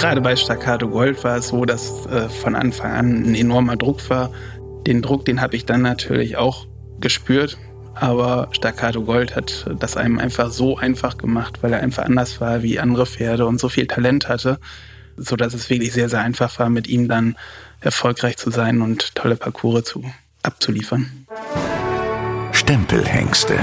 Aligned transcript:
Gerade 0.00 0.22
bei 0.22 0.34
Staccato 0.34 0.88
Gold 0.88 1.22
war 1.24 1.36
es 1.36 1.48
so, 1.48 1.66
dass 1.66 2.06
äh, 2.06 2.30
von 2.30 2.54
Anfang 2.54 2.90
an 2.90 3.22
ein 3.22 3.34
enormer 3.34 3.76
Druck 3.76 4.08
war. 4.08 4.30
Den 4.86 5.02
Druck, 5.02 5.26
den 5.26 5.42
habe 5.42 5.54
ich 5.56 5.66
dann 5.66 5.82
natürlich 5.82 6.38
auch 6.38 6.66
gespürt. 7.00 7.58
Aber 7.94 8.48
Staccato 8.52 9.02
Gold 9.02 9.36
hat 9.36 9.66
das 9.78 9.98
einem 9.98 10.18
einfach 10.18 10.52
so 10.52 10.78
einfach 10.78 11.18
gemacht, 11.18 11.58
weil 11.60 11.74
er 11.74 11.80
einfach 11.80 12.04
anders 12.04 12.40
war 12.40 12.62
wie 12.62 12.78
andere 12.78 13.04
Pferde 13.04 13.44
und 13.44 13.60
so 13.60 13.68
viel 13.68 13.86
Talent 13.86 14.30
hatte, 14.30 14.58
so 15.18 15.36
dass 15.36 15.52
es 15.52 15.68
wirklich 15.68 15.92
sehr, 15.92 16.08
sehr 16.08 16.20
einfach 16.20 16.58
war, 16.58 16.70
mit 16.70 16.86
ihm 16.86 17.06
dann 17.06 17.36
erfolgreich 17.80 18.38
zu 18.38 18.50
sein 18.50 18.80
und 18.80 19.14
tolle 19.14 19.36
Parcours 19.36 19.84
zu, 19.84 20.02
abzuliefern. 20.42 21.26
Stempelhengste. 22.52 23.58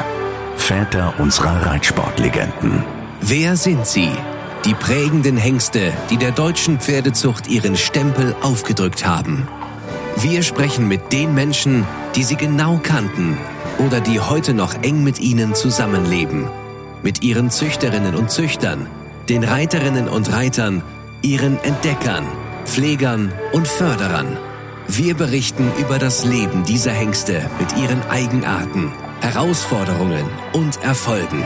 Väter 0.56 1.16
unserer 1.18 1.66
Reitsportlegenden. 1.66 2.84
Wer 3.22 3.56
sind 3.56 3.88
sie? 3.88 4.12
Die 4.68 4.74
prägenden 4.74 5.38
Hengste, 5.38 5.94
die 6.10 6.18
der 6.18 6.32
deutschen 6.34 6.82
Pferdezucht 6.82 7.48
ihren 7.48 7.78
Stempel 7.78 8.36
aufgedrückt 8.42 9.08
haben. 9.08 9.48
Wir 10.18 10.44
sprechen 10.44 10.90
mit 10.90 11.14
den 11.14 11.34
Menschen, 11.34 11.86
die 12.18 12.24
sie 12.24 12.36
genau 12.36 12.78
kannten 12.84 13.38
oder 13.78 14.02
die 14.02 14.20
heute 14.20 14.54
noch 14.54 14.74
eng 14.84 15.06
mit 15.06 15.22
ihnen 15.22 15.56
zusammenleben. 15.56 16.50
Mit 17.02 17.24
ihren 17.24 17.50
Züchterinnen 17.50 18.14
und 18.16 18.30
Züchtern, 18.30 18.88
den 19.30 19.46
Reiterinnen 19.46 20.10
und 20.10 20.34
Reitern, 20.34 20.84
ihren 21.22 21.58
Entdeckern, 21.64 22.26
Pflegern 22.66 23.32
und 23.54 23.70
Förderern. 23.70 24.38
Wir 24.90 25.16
berichten 25.16 25.72
über 25.80 25.98
das 25.98 26.26
Leben 26.26 26.66
dieser 26.66 26.92
Hengste 26.92 27.50
mit 27.58 27.78
ihren 27.78 28.02
Eigenarten, 28.10 28.92
Herausforderungen 29.22 30.26
und 30.52 30.84
Erfolgen. 30.84 31.46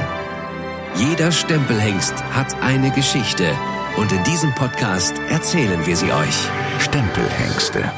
Jeder 0.96 1.32
Stempelhengst 1.32 2.14
hat 2.32 2.54
eine 2.62 2.92
Geschichte 2.92 3.58
und 3.96 4.12
in 4.12 4.24
diesem 4.26 4.54
Podcast 4.54 5.18
erzählen 5.30 5.86
wir 5.86 5.96
sie 5.96 6.12
euch. 6.12 6.36
Stempelhengste. 6.80 7.90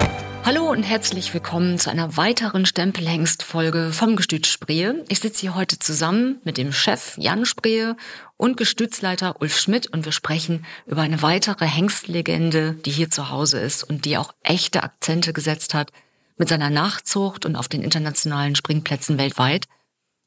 Hallo 0.45 0.69
und 0.69 0.83
herzlich 0.83 1.33
willkommen 1.33 1.79
zu 1.79 1.89
einer 1.89 2.17
weiteren 2.17 2.67
Stempelhengst-Folge 2.67 3.91
vom 3.91 4.15
Gestüt 4.15 4.45
Spree. 4.45 4.93
Ich 5.09 5.21
sitze 5.21 5.41
hier 5.41 5.55
heute 5.55 5.79
zusammen 5.79 6.39
mit 6.43 6.57
dem 6.57 6.71
Chef 6.71 7.17
Jan 7.17 7.45
Spree 7.45 7.93
und 8.37 8.57
Gestützleiter 8.57 9.41
Ulf 9.41 9.57
Schmidt 9.57 9.87
und 9.87 10.05
wir 10.05 10.11
sprechen 10.11 10.63
über 10.85 11.01
eine 11.01 11.23
weitere 11.23 11.65
Hengstlegende, 11.65 12.73
die 12.73 12.91
hier 12.91 13.09
zu 13.09 13.29
Hause 13.31 13.59
ist 13.59 13.83
und 13.83 14.05
die 14.05 14.17
auch 14.17 14.33
echte 14.43 14.83
Akzente 14.83 15.33
gesetzt 15.33 15.73
hat 15.73 15.91
mit 16.37 16.47
seiner 16.47 16.69
Nachzucht 16.69 17.45
und 17.45 17.55
auf 17.55 17.67
den 17.67 17.81
internationalen 17.81 18.55
Springplätzen 18.55 19.17
weltweit. 19.17 19.65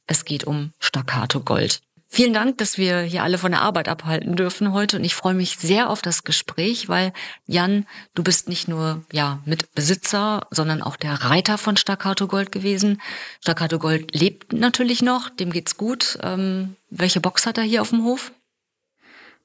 Es 0.09 0.25
geht 0.25 0.45
um 0.45 0.73
Staccato 0.81 1.41
Gold. 1.41 1.81
Vielen 2.17 2.33
Dank, 2.33 2.57
dass 2.57 2.79
wir 2.79 3.03
hier 3.03 3.25
alle 3.25 3.37
von 3.37 3.53
der 3.53 3.61
Arbeit 3.61 3.91
abhalten 3.91 4.37
dürfen 4.37 4.73
heute 4.73 4.97
und 4.97 5.05
ich 5.05 5.15
freue 5.15 5.35
mich 5.35 5.59
sehr 5.59 5.91
auf 5.91 6.01
das 6.01 6.25
Gespräch, 6.25 6.89
weil 6.89 7.13
Jan, 7.45 7.85
du 8.15 8.23
bist 8.23 8.49
nicht 8.49 8.69
nur 8.69 9.05
ja 9.13 9.43
Mitbesitzer, 9.45 10.47
sondern 10.51 10.81
auch 10.81 10.97
der 10.97 11.13
Reiter 11.13 11.59
von 11.59 11.77
Staccato 11.77 12.27
Gold 12.27 12.53
gewesen. 12.53 13.03
Staccato 13.43 13.79
Gold 13.79 14.15
lebt 14.15 14.55
natürlich 14.55 15.03
noch, 15.03 15.29
dem 15.29 15.53
geht's 15.53 15.77
gut. 15.77 16.19
Ähm, 16.23 16.77
welche 16.89 17.21
Box 17.21 17.45
hat 17.45 17.59
er 17.59 17.65
hier 17.65 17.83
auf 17.83 17.91
dem 17.91 18.03
Hof? 18.03 18.33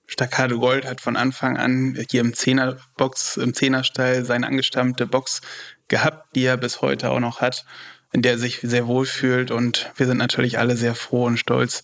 Staccato 0.08 0.58
Gold 0.58 0.86
hat 0.86 1.02
von 1.02 1.18
Anfang 1.18 1.58
an 1.58 2.02
hier 2.10 2.22
im 2.22 2.34
Zehnerbox, 2.34 3.36
im 3.36 3.54
Zehnerstall 3.54 4.24
seine 4.24 4.48
angestammte 4.48 5.08
Box 5.08 5.42
gehabt, 5.90 6.38
die 6.38 6.46
er 6.46 6.56
bis 6.56 6.82
heute 6.82 7.10
auch 7.10 7.20
noch 7.20 7.42
hat, 7.42 7.66
in 8.14 8.22
der 8.22 8.34
er 8.34 8.40
sich 8.40 8.60
sehr 8.62 8.88
wohl 8.88 9.06
fühlt 9.06 9.52
und 9.52 9.92
wir 9.98 10.06
sind 10.06 10.20
natürlich 10.20 10.58
alle 10.58 10.78
sehr 10.78 10.96
froh 10.96 11.26
und 11.26 11.38
stolz, 11.38 11.84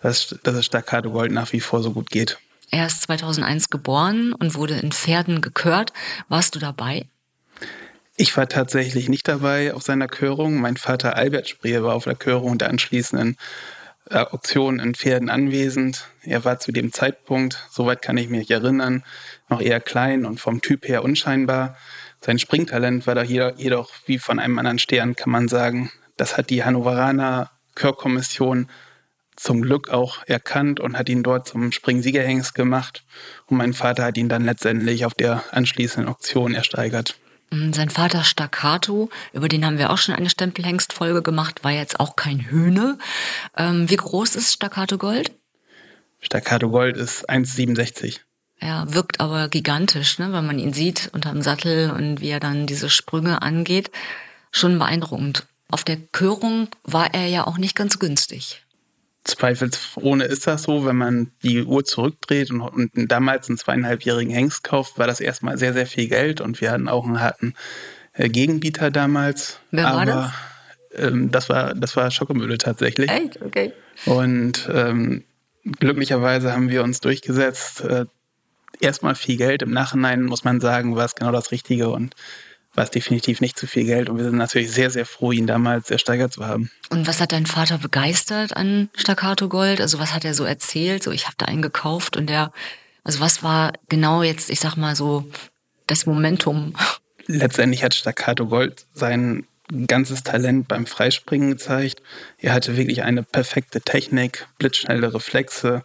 dass, 0.00 0.36
dass 0.42 0.54
es 0.54 0.66
Staccato 0.66 1.10
Gold 1.10 1.32
nach 1.32 1.52
wie 1.52 1.60
vor 1.60 1.82
so 1.82 1.92
gut 1.92 2.10
geht. 2.10 2.38
Er 2.70 2.86
ist 2.86 3.02
2001 3.02 3.70
geboren 3.70 4.32
und 4.32 4.54
wurde 4.54 4.74
in 4.74 4.92
Pferden 4.92 5.40
gekört. 5.40 5.92
Warst 6.28 6.54
du 6.54 6.58
dabei? 6.58 7.06
Ich 8.16 8.36
war 8.36 8.48
tatsächlich 8.48 9.08
nicht 9.08 9.28
dabei 9.28 9.74
auf 9.74 9.82
seiner 9.82 10.08
Körung. 10.08 10.60
Mein 10.60 10.76
Vater 10.76 11.16
Albert 11.16 11.48
Spree 11.48 11.82
war 11.82 11.94
auf 11.94 12.04
der 12.04 12.14
Körung 12.14 12.52
und 12.52 12.62
der 12.62 12.70
anschließenden 12.70 13.36
äh, 14.10 14.18
Auktion 14.18 14.78
in 14.78 14.94
Pferden 14.94 15.28
anwesend. 15.28 16.08
Er 16.22 16.44
war 16.44 16.58
zu 16.58 16.72
dem 16.72 16.92
Zeitpunkt, 16.92 17.66
soweit 17.70 18.02
kann 18.02 18.16
ich 18.16 18.28
mich 18.28 18.50
erinnern, 18.50 19.04
noch 19.48 19.60
eher 19.60 19.80
klein 19.80 20.24
und 20.24 20.40
vom 20.40 20.62
Typ 20.62 20.88
her 20.88 21.04
unscheinbar. 21.04 21.76
Sein 22.20 22.38
Springtalent 22.38 23.06
war 23.06 23.14
da 23.14 23.22
jedoch 23.22 23.90
wie 24.06 24.18
von 24.18 24.38
einem 24.38 24.58
anderen 24.58 24.78
Stern, 24.78 25.14
kann 25.14 25.30
man 25.30 25.48
sagen. 25.48 25.92
Das 26.16 26.36
hat 26.36 26.50
die 26.50 26.64
Hannoveraner 26.64 27.50
Körkommission 27.74 28.68
zum 29.36 29.62
Glück 29.62 29.90
auch 29.90 30.22
erkannt 30.26 30.80
und 30.80 30.98
hat 30.98 31.08
ihn 31.08 31.22
dort 31.22 31.46
zum 31.46 31.70
Springsiegerhengst 31.70 32.54
gemacht. 32.54 33.04
Und 33.46 33.58
mein 33.58 33.74
Vater 33.74 34.04
hat 34.04 34.16
ihn 34.16 34.28
dann 34.28 34.44
letztendlich 34.44 35.04
auf 35.04 35.14
der 35.14 35.44
anschließenden 35.52 36.10
Auktion 36.10 36.54
ersteigert. 36.54 37.16
Mm, 37.50 37.72
sein 37.72 37.90
Vater 37.90 38.24
Staccato, 38.24 39.10
über 39.32 39.48
den 39.48 39.64
haben 39.64 39.78
wir 39.78 39.90
auch 39.90 39.98
schon 39.98 40.14
eine 40.14 40.30
Stempelhengstfolge 40.30 41.22
gemacht, 41.22 41.62
war 41.62 41.70
jetzt 41.70 42.00
auch 42.00 42.16
kein 42.16 42.40
Hühne. 42.40 42.98
Ähm, 43.56 43.88
wie 43.88 43.96
groß 43.96 44.34
ist 44.36 44.52
Staccato 44.52 44.98
Gold? 44.98 45.32
Staccato 46.20 46.70
Gold 46.70 46.96
ist 46.96 47.28
1,67. 47.28 48.20
Er 48.58 48.94
wirkt 48.94 49.20
aber 49.20 49.48
gigantisch, 49.48 50.18
ne, 50.18 50.32
wenn 50.32 50.46
man 50.46 50.58
ihn 50.58 50.72
sieht 50.72 51.10
unterm 51.12 51.42
Sattel 51.42 51.90
und 51.90 52.22
wie 52.22 52.30
er 52.30 52.40
dann 52.40 52.66
diese 52.66 52.88
Sprünge 52.88 53.42
angeht. 53.42 53.90
Schon 54.50 54.78
beeindruckend. 54.78 55.46
Auf 55.70 55.84
der 55.84 55.98
Körung 55.98 56.68
war 56.82 57.12
er 57.12 57.26
ja 57.26 57.46
auch 57.46 57.58
nicht 57.58 57.76
ganz 57.76 57.98
günstig 57.98 58.65
zweifelsohne 59.26 60.24
ist 60.24 60.46
das 60.46 60.64
so, 60.64 60.84
wenn 60.86 60.96
man 60.96 61.32
die 61.42 61.62
Uhr 61.62 61.84
zurückdreht 61.84 62.50
und, 62.50 62.60
und 62.60 62.90
damals 62.94 63.48
einen 63.48 63.58
zweieinhalbjährigen 63.58 64.32
Hengst 64.32 64.64
kauft, 64.64 64.98
war 64.98 65.06
das 65.06 65.20
erstmal 65.20 65.58
sehr, 65.58 65.72
sehr 65.72 65.86
viel 65.86 66.08
Geld 66.08 66.40
und 66.40 66.60
wir 66.60 66.70
hatten 66.70 66.88
auch 66.88 67.04
einen 67.04 67.20
harten 67.20 67.54
äh, 68.12 68.28
Gegenbieter 68.28 68.90
damals. 68.90 69.60
Wer 69.70 69.84
war 69.84 70.02
Aber, 70.02 70.04
das? 70.04 70.32
Ähm, 71.08 71.30
das 71.30 71.48
war, 71.48 71.74
das 71.74 71.96
war 71.96 72.10
Schockemühle 72.10 72.58
tatsächlich. 72.58 73.10
Echt? 73.10 73.42
Okay. 73.42 73.72
Und 74.04 74.68
ähm, 74.72 75.24
glücklicherweise 75.64 76.52
haben 76.52 76.70
wir 76.70 76.82
uns 76.82 77.00
durchgesetzt. 77.00 77.82
Äh, 77.82 78.06
erstmal 78.80 79.14
viel 79.14 79.36
Geld. 79.36 79.62
Im 79.62 79.70
Nachhinein 79.70 80.22
muss 80.22 80.44
man 80.44 80.60
sagen, 80.60 80.96
war 80.96 81.04
es 81.04 81.14
genau 81.14 81.32
das 81.32 81.50
Richtige 81.50 81.88
und 81.90 82.14
war 82.76 82.84
es 82.84 82.90
definitiv 82.90 83.40
nicht 83.40 83.58
zu 83.58 83.66
viel 83.66 83.84
Geld 83.84 84.08
und 84.08 84.18
wir 84.18 84.24
sind 84.24 84.36
natürlich 84.36 84.70
sehr, 84.70 84.90
sehr 84.90 85.06
froh, 85.06 85.32
ihn 85.32 85.46
damals 85.46 85.90
ersteigert 85.90 86.32
zu 86.32 86.46
haben. 86.46 86.70
Und 86.90 87.06
was 87.06 87.20
hat 87.20 87.32
dein 87.32 87.46
Vater 87.46 87.78
begeistert 87.78 88.56
an 88.56 88.90
Staccato 88.94 89.48
Gold? 89.48 89.80
Also 89.80 89.98
was 89.98 90.12
hat 90.14 90.24
er 90.24 90.34
so 90.34 90.44
erzählt? 90.44 91.02
So, 91.02 91.10
ich 91.10 91.24
habe 91.24 91.36
da 91.38 91.46
einen 91.46 91.62
gekauft 91.62 92.16
und 92.16 92.28
der, 92.28 92.52
also 93.02 93.20
was 93.20 93.42
war 93.42 93.72
genau 93.88 94.22
jetzt, 94.22 94.50
ich 94.50 94.60
sag 94.60 94.76
mal 94.76 94.94
so, 94.94 95.24
das 95.86 96.06
Momentum? 96.06 96.74
Letztendlich 97.26 97.82
hat 97.82 97.94
Staccato 97.94 98.46
Gold 98.46 98.86
sein 98.92 99.46
ganzes 99.86 100.22
Talent 100.22 100.68
beim 100.68 100.86
Freispringen 100.86 101.50
gezeigt. 101.50 102.02
Er 102.38 102.52
hatte 102.52 102.76
wirklich 102.76 103.02
eine 103.02 103.22
perfekte 103.22 103.80
Technik, 103.80 104.46
blitzschnelle 104.58 105.12
Reflexe, 105.12 105.84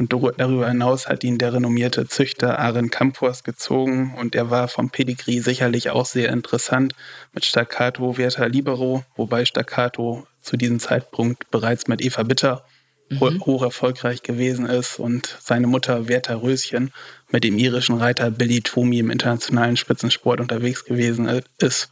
und 0.00 0.14
darüber 0.14 0.66
hinaus 0.66 1.08
hat 1.08 1.24
ihn 1.24 1.36
der 1.36 1.52
renommierte 1.52 2.08
Züchter 2.08 2.58
Aren 2.58 2.88
Campos 2.88 3.44
gezogen 3.44 4.14
und 4.16 4.34
er 4.34 4.48
war 4.48 4.68
vom 4.68 4.88
Pedigree 4.88 5.40
sicherlich 5.40 5.90
auch 5.90 6.06
sehr 6.06 6.30
interessant 6.30 6.94
mit 7.34 7.44
Staccato 7.44 8.14
Verta 8.14 8.46
Libero, 8.46 9.04
wobei 9.14 9.44
Staccato 9.44 10.26
zu 10.40 10.56
diesem 10.56 10.80
Zeitpunkt 10.80 11.50
bereits 11.50 11.86
mit 11.86 12.00
Eva 12.00 12.22
Bitter 12.22 12.64
mhm. 13.10 13.44
hoch 13.44 13.62
erfolgreich 13.62 14.22
gewesen 14.22 14.64
ist 14.64 14.98
und 14.98 15.36
seine 15.38 15.66
Mutter 15.66 16.06
Verta 16.06 16.34
Röschen 16.34 16.92
mit 17.30 17.44
dem 17.44 17.58
irischen 17.58 17.98
Reiter 17.98 18.30
Billy 18.30 18.62
Toomey 18.62 19.00
im 19.00 19.10
internationalen 19.10 19.76
Spitzensport 19.76 20.40
unterwegs 20.40 20.86
gewesen 20.86 21.42
ist. 21.58 21.90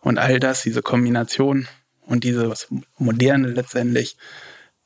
Und 0.00 0.16
all 0.16 0.40
das, 0.40 0.62
diese 0.62 0.80
Kombination 0.80 1.68
und 2.06 2.24
dieses 2.24 2.68
Moderne 2.96 3.48
letztendlich, 3.48 4.16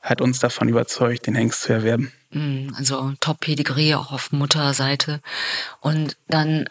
hat 0.04 0.20
uns 0.20 0.38
davon 0.38 0.68
überzeugt, 0.68 1.26
den 1.26 1.34
Hengst 1.34 1.62
zu 1.62 1.72
erwerben. 1.72 2.12
Mm, 2.30 2.68
also 2.76 3.14
Top-Pedigree 3.20 3.94
auch 3.94 4.12
auf 4.12 4.32
Mutterseite. 4.32 5.20
Und 5.80 6.16
dann, 6.28 6.68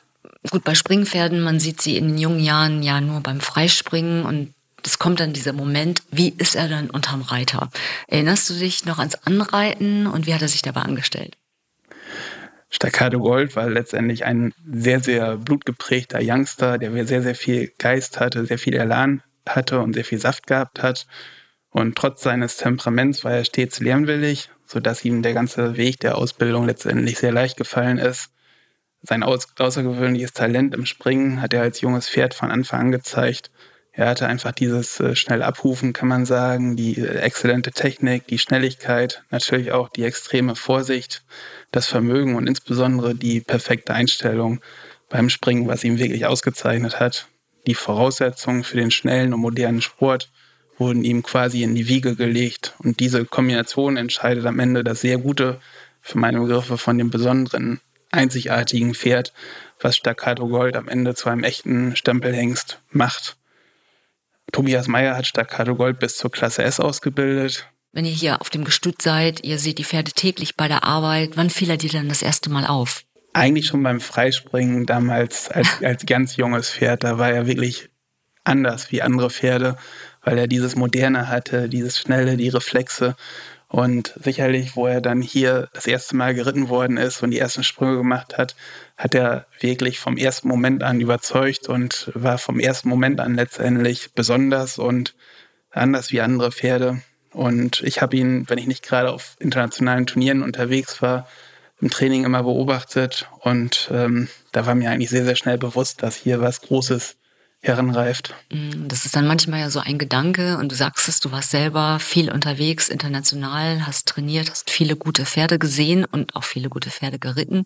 gut, 0.52 0.64
bei 0.64 0.76
Springpferden, 0.76 1.42
man 1.42 1.60
sieht 1.60 1.82
sie 1.82 1.98
in 1.98 2.10
den 2.10 2.18
jungen 2.20 2.40
Jahren 2.40 2.84
ja 2.84 3.02
nur 3.02 3.22
beim 3.22 3.42
Freispringen 3.42 4.24
und 4.24 4.54
es 4.86 5.00
kommt 5.00 5.20
dann 5.20 5.34
dieser 5.34 5.54
Moment, 5.54 6.04
wie 6.12 6.30
ist 6.38 6.56
er 6.56 6.68
dann 6.68 6.90
unterm 6.90 7.22
Reiter? 7.22 7.70
Erinnerst 8.08 8.50
du 8.50 8.54
dich 8.54 8.86
noch 8.86 9.00
ans 9.00 9.16
Anreiten 9.16 10.08
und 10.08 10.28
wie 10.28 10.34
hat 10.34 10.42
er 10.42 10.50
sich 10.50 10.62
dabei 10.62 10.82
angestellt? 10.82 11.38
Staccato 12.70 13.20
Gold 13.20 13.56
war 13.56 13.70
letztendlich 13.70 14.26
ein 14.26 14.54
sehr, 14.70 15.00
sehr 15.00 15.38
blutgeprägter 15.38 16.20
Youngster, 16.22 16.78
der 16.78 17.06
sehr, 17.06 17.22
sehr 17.24 17.36
viel 17.36 17.72
Geist 17.78 18.20
hatte, 18.20 18.46
sehr 18.46 18.58
viel 18.60 18.74
Elan 18.74 19.24
hatte 19.48 19.80
und 19.80 19.94
sehr 19.94 20.06
viel 20.06 20.20
Saft 20.20 20.48
gehabt 20.48 20.84
hat. 20.84 21.08
Und 21.74 21.96
trotz 21.96 22.22
seines 22.22 22.58
Temperaments 22.58 23.24
war 23.24 23.34
er 23.34 23.46
stets 23.46 23.80
lernwillig, 23.80 24.52
sodass 24.68 25.04
ihm 25.04 25.24
der 25.24 25.34
ganze 25.34 25.76
Weg 25.76 26.00
der 26.00 26.20
Ausbildung 26.20 26.68
letztendlich 26.68 27.18
sehr 27.18 27.32
leicht 27.32 27.58
gefallen 27.58 27.98
ist. 27.98 28.30
Sein 29.02 29.24
außergewöhnliches 29.24 30.34
Talent 30.34 30.76
im 30.76 30.86
Springen 30.86 31.42
hat 31.42 31.52
er 31.52 31.64
als 31.64 31.82
junges 31.82 32.08
Pferd 32.08 32.36
von 32.36 32.52
Anfang 32.52 32.80
an 32.80 32.92
gezeigt. 32.92 33.50
Er 33.92 34.08
hatte 34.08 34.28
einfach 34.28 34.52
dieses 34.52 35.00
äh, 35.00 35.16
schnell 35.16 35.42
abrufen, 35.42 35.94
kann 35.94 36.08
man 36.08 36.28
sagen, 36.28 36.76
die 36.76 37.00
äh, 37.00 37.18
exzellente 37.18 37.72
Technik, 37.72 38.28
die 38.28 38.40
Schnelligkeit, 38.40 39.24
natürlich 39.32 39.72
auch 39.72 39.90
die 39.90 40.04
extreme 40.04 40.56
Vorsicht, 40.56 41.24
das 41.72 41.88
Vermögen 41.88 42.36
und 42.36 42.48
insbesondere 42.48 43.16
die 43.16 43.42
perfekte 43.42 43.94
Einstellung 43.94 44.62
beim 45.10 45.30
Springen, 45.30 45.68
was 45.68 45.84
ihn 45.84 45.98
wirklich 45.98 46.28
ausgezeichnet 46.28 47.00
hat. 47.00 47.28
Die 47.66 47.76
Voraussetzungen 47.76 48.64
für 48.64 48.78
den 48.78 48.92
schnellen 48.92 49.34
und 49.34 49.40
modernen 49.42 49.82
Sport 49.82 50.32
wurden 50.84 51.04
ihm 51.04 51.24
quasi 51.24 51.64
in 51.64 51.76
die 51.76 51.88
Wiege 51.88 52.16
gelegt. 52.16 52.76
Und 52.80 53.00
diese 53.00 53.26
Kombination 53.26 53.98
entscheidet 53.98 54.46
am 54.46 54.60
Ende 54.60 54.84
das 54.84 55.02
sehr 55.02 55.18
gute, 55.18 55.60
für 56.02 56.20
meine 56.20 56.42
Begriffe, 56.42 56.78
von 56.78 56.98
dem 56.98 57.10
besonderen, 57.10 57.80
einzigartigen 58.12 58.94
Pferd, 58.94 59.34
was 59.80 59.96
Staccato 59.96 60.48
Gold 60.48 60.76
am 60.76 60.90
Ende 60.90 61.16
zu 61.16 61.30
einem 61.30 61.44
echten 61.44 61.96
Stempelhengst 61.96 62.82
macht. 62.92 63.38
Tobias 64.52 64.88
Meyer 64.88 65.16
hat 65.16 65.26
Staccato 65.26 65.76
Gold 65.76 66.00
bis 66.00 66.18
zur 66.18 66.30
Klasse 66.30 66.64
S 66.64 66.80
ausgebildet. 66.80 67.68
Wenn 67.94 68.06
ihr 68.06 68.12
hier 68.12 68.42
auf 68.42 68.50
dem 68.50 68.66
Gestüt 68.66 69.02
seid, 69.02 69.44
ihr 69.44 69.58
seht 69.58 69.78
die 69.78 69.86
Pferde 69.86 70.12
täglich 70.12 70.58
bei 70.58 70.68
der 70.68 70.84
Arbeit, 70.84 71.38
wann 71.38 71.50
fiel 71.50 71.70
er 71.70 71.78
dir 71.78 71.90
denn 71.90 72.10
das 72.10 72.22
erste 72.22 72.50
Mal 72.50 72.66
auf? 72.66 73.04
Eigentlich 73.34 73.68
schon 73.68 73.82
beim 73.82 74.02
Freispringen 74.02 74.86
damals 74.86 75.50
als, 75.50 75.82
als 75.82 76.06
ganz 76.06 76.36
junges 76.36 76.70
Pferd. 76.70 77.04
Da 77.04 77.18
war 77.18 77.32
er 77.32 77.48
wirklich 77.48 77.90
anders 78.44 78.92
wie 78.92 79.02
andere 79.02 79.30
Pferde, 79.30 79.78
weil 80.24 80.38
er 80.38 80.48
dieses 80.48 80.76
Moderne 80.76 81.28
hatte, 81.28 81.70
dieses 81.70 81.98
Schnelle, 81.98 82.38
die 82.38 82.50
Reflexe. 82.50 83.16
Und 83.68 84.14
sicherlich, 84.24 84.76
wo 84.76 84.86
er 84.86 85.02
dann 85.02 85.22
hier 85.22 85.68
das 85.74 85.88
erste 85.88 86.16
Mal 86.16 86.36
geritten 86.36 86.70
worden 86.70 86.98
ist 86.98 87.24
und 87.24 87.32
die 87.32 87.40
ersten 87.40 87.64
Sprünge 87.64 87.98
gemacht 87.98 88.38
hat, 88.38 88.56
hat 88.98 89.16
er 89.16 89.48
wirklich 89.60 90.00
vom 90.00 90.16
ersten 90.16 90.48
Moment 90.48 90.84
an 90.84 91.02
überzeugt 91.02 91.68
und 91.68 92.12
war 92.14 92.38
vom 92.38 92.60
ersten 92.60 92.88
Moment 92.88 93.20
an 93.20 93.34
letztendlich 93.34 94.14
besonders 94.14 94.78
und 94.78 95.16
anders 95.72 96.12
wie 96.12 96.22
andere 96.22 96.52
Pferde. 96.52 97.02
Und 97.32 97.82
ich 97.82 98.02
habe 98.02 98.16
ihn, 98.16 98.48
wenn 98.48 98.60
ich 98.60 98.68
nicht 98.68 98.84
gerade 98.84 99.12
auf 99.12 99.36
internationalen 99.40 100.06
Turnieren 100.06 100.44
unterwegs 100.44 101.02
war, 101.02 101.28
im 101.82 101.90
Training 101.90 102.26
immer 102.26 102.44
beobachtet. 102.44 103.28
Und 103.40 103.90
ähm, 103.92 104.30
da 104.52 104.68
war 104.68 104.76
mir 104.76 104.92
eigentlich 104.92 105.10
sehr, 105.10 105.26
sehr 105.26 105.36
schnell 105.36 105.58
bewusst, 105.58 106.04
dass 106.04 106.16
hier 106.16 106.42
was 106.42 106.62
Großes 106.62 107.18
heranreift. 107.64 108.36
Mm, 108.52 108.88
das 108.88 109.06
ist 109.06 109.16
dann 109.16 109.26
manchmal 109.26 109.62
ja 109.62 109.70
so 109.70 109.80
ein 109.80 109.98
Gedanke 109.98 110.58
und 110.58 110.72
du 110.72 110.76
sagst 110.76 111.08
es, 111.08 111.20
du 111.20 111.32
warst 111.32 111.50
selber 111.52 112.00
viel 112.00 112.32
unterwegs, 112.32 112.90
international, 112.90 113.88
hast 113.88 114.08
trainiert, 114.08 114.52
hast 114.52 114.70
viele 114.70 114.96
gute 114.96 115.26
Pferde 115.26 115.58
gesehen 115.58 116.06
und 116.06 116.36
auch 116.36 116.44
viele 116.44 116.70
gute 116.70 116.92
Pferde 116.92 117.20
geritten. 117.20 117.66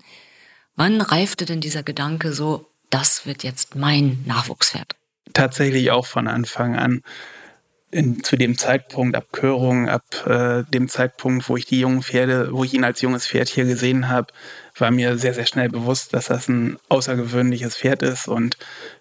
Wann 0.75 1.01
reifte 1.01 1.45
denn 1.45 1.59
dieser 1.59 1.83
Gedanke 1.83 2.31
so, 2.31 2.69
das 2.89 3.25
wird 3.25 3.43
jetzt 3.43 3.75
mein 3.75 4.23
Nachwuchspferd? 4.25 4.95
Tatsächlich 5.33 5.91
auch 5.91 6.05
von 6.05 6.27
Anfang 6.27 6.75
an. 6.77 7.01
In, 7.89 8.21
zu 8.21 8.35
dem 8.35 8.57
Zeitpunkt 8.57 9.15
ab 9.15 9.27
Körung, 9.31 9.87
ab 9.87 10.03
äh, 10.25 10.63
dem 10.69 10.89
Zeitpunkt, 10.89 11.47
wo 11.47 11.55
ich 11.55 11.65
die 11.65 11.79
jungen 11.79 12.03
Pferde, 12.03 12.49
wo 12.51 12.65
ich 12.65 12.73
ihn 12.73 12.83
als 12.83 13.01
junges 13.01 13.27
Pferd 13.27 13.47
hier 13.47 13.63
gesehen 13.63 14.09
habe, 14.09 14.27
war 14.77 14.91
mir 14.91 15.17
sehr, 15.17 15.33
sehr 15.33 15.45
schnell 15.45 15.69
bewusst, 15.69 16.13
dass 16.13 16.25
das 16.25 16.49
ein 16.49 16.77
außergewöhnliches 16.89 17.77
Pferd 17.77 18.03
ist 18.03 18.27
und 18.27 18.57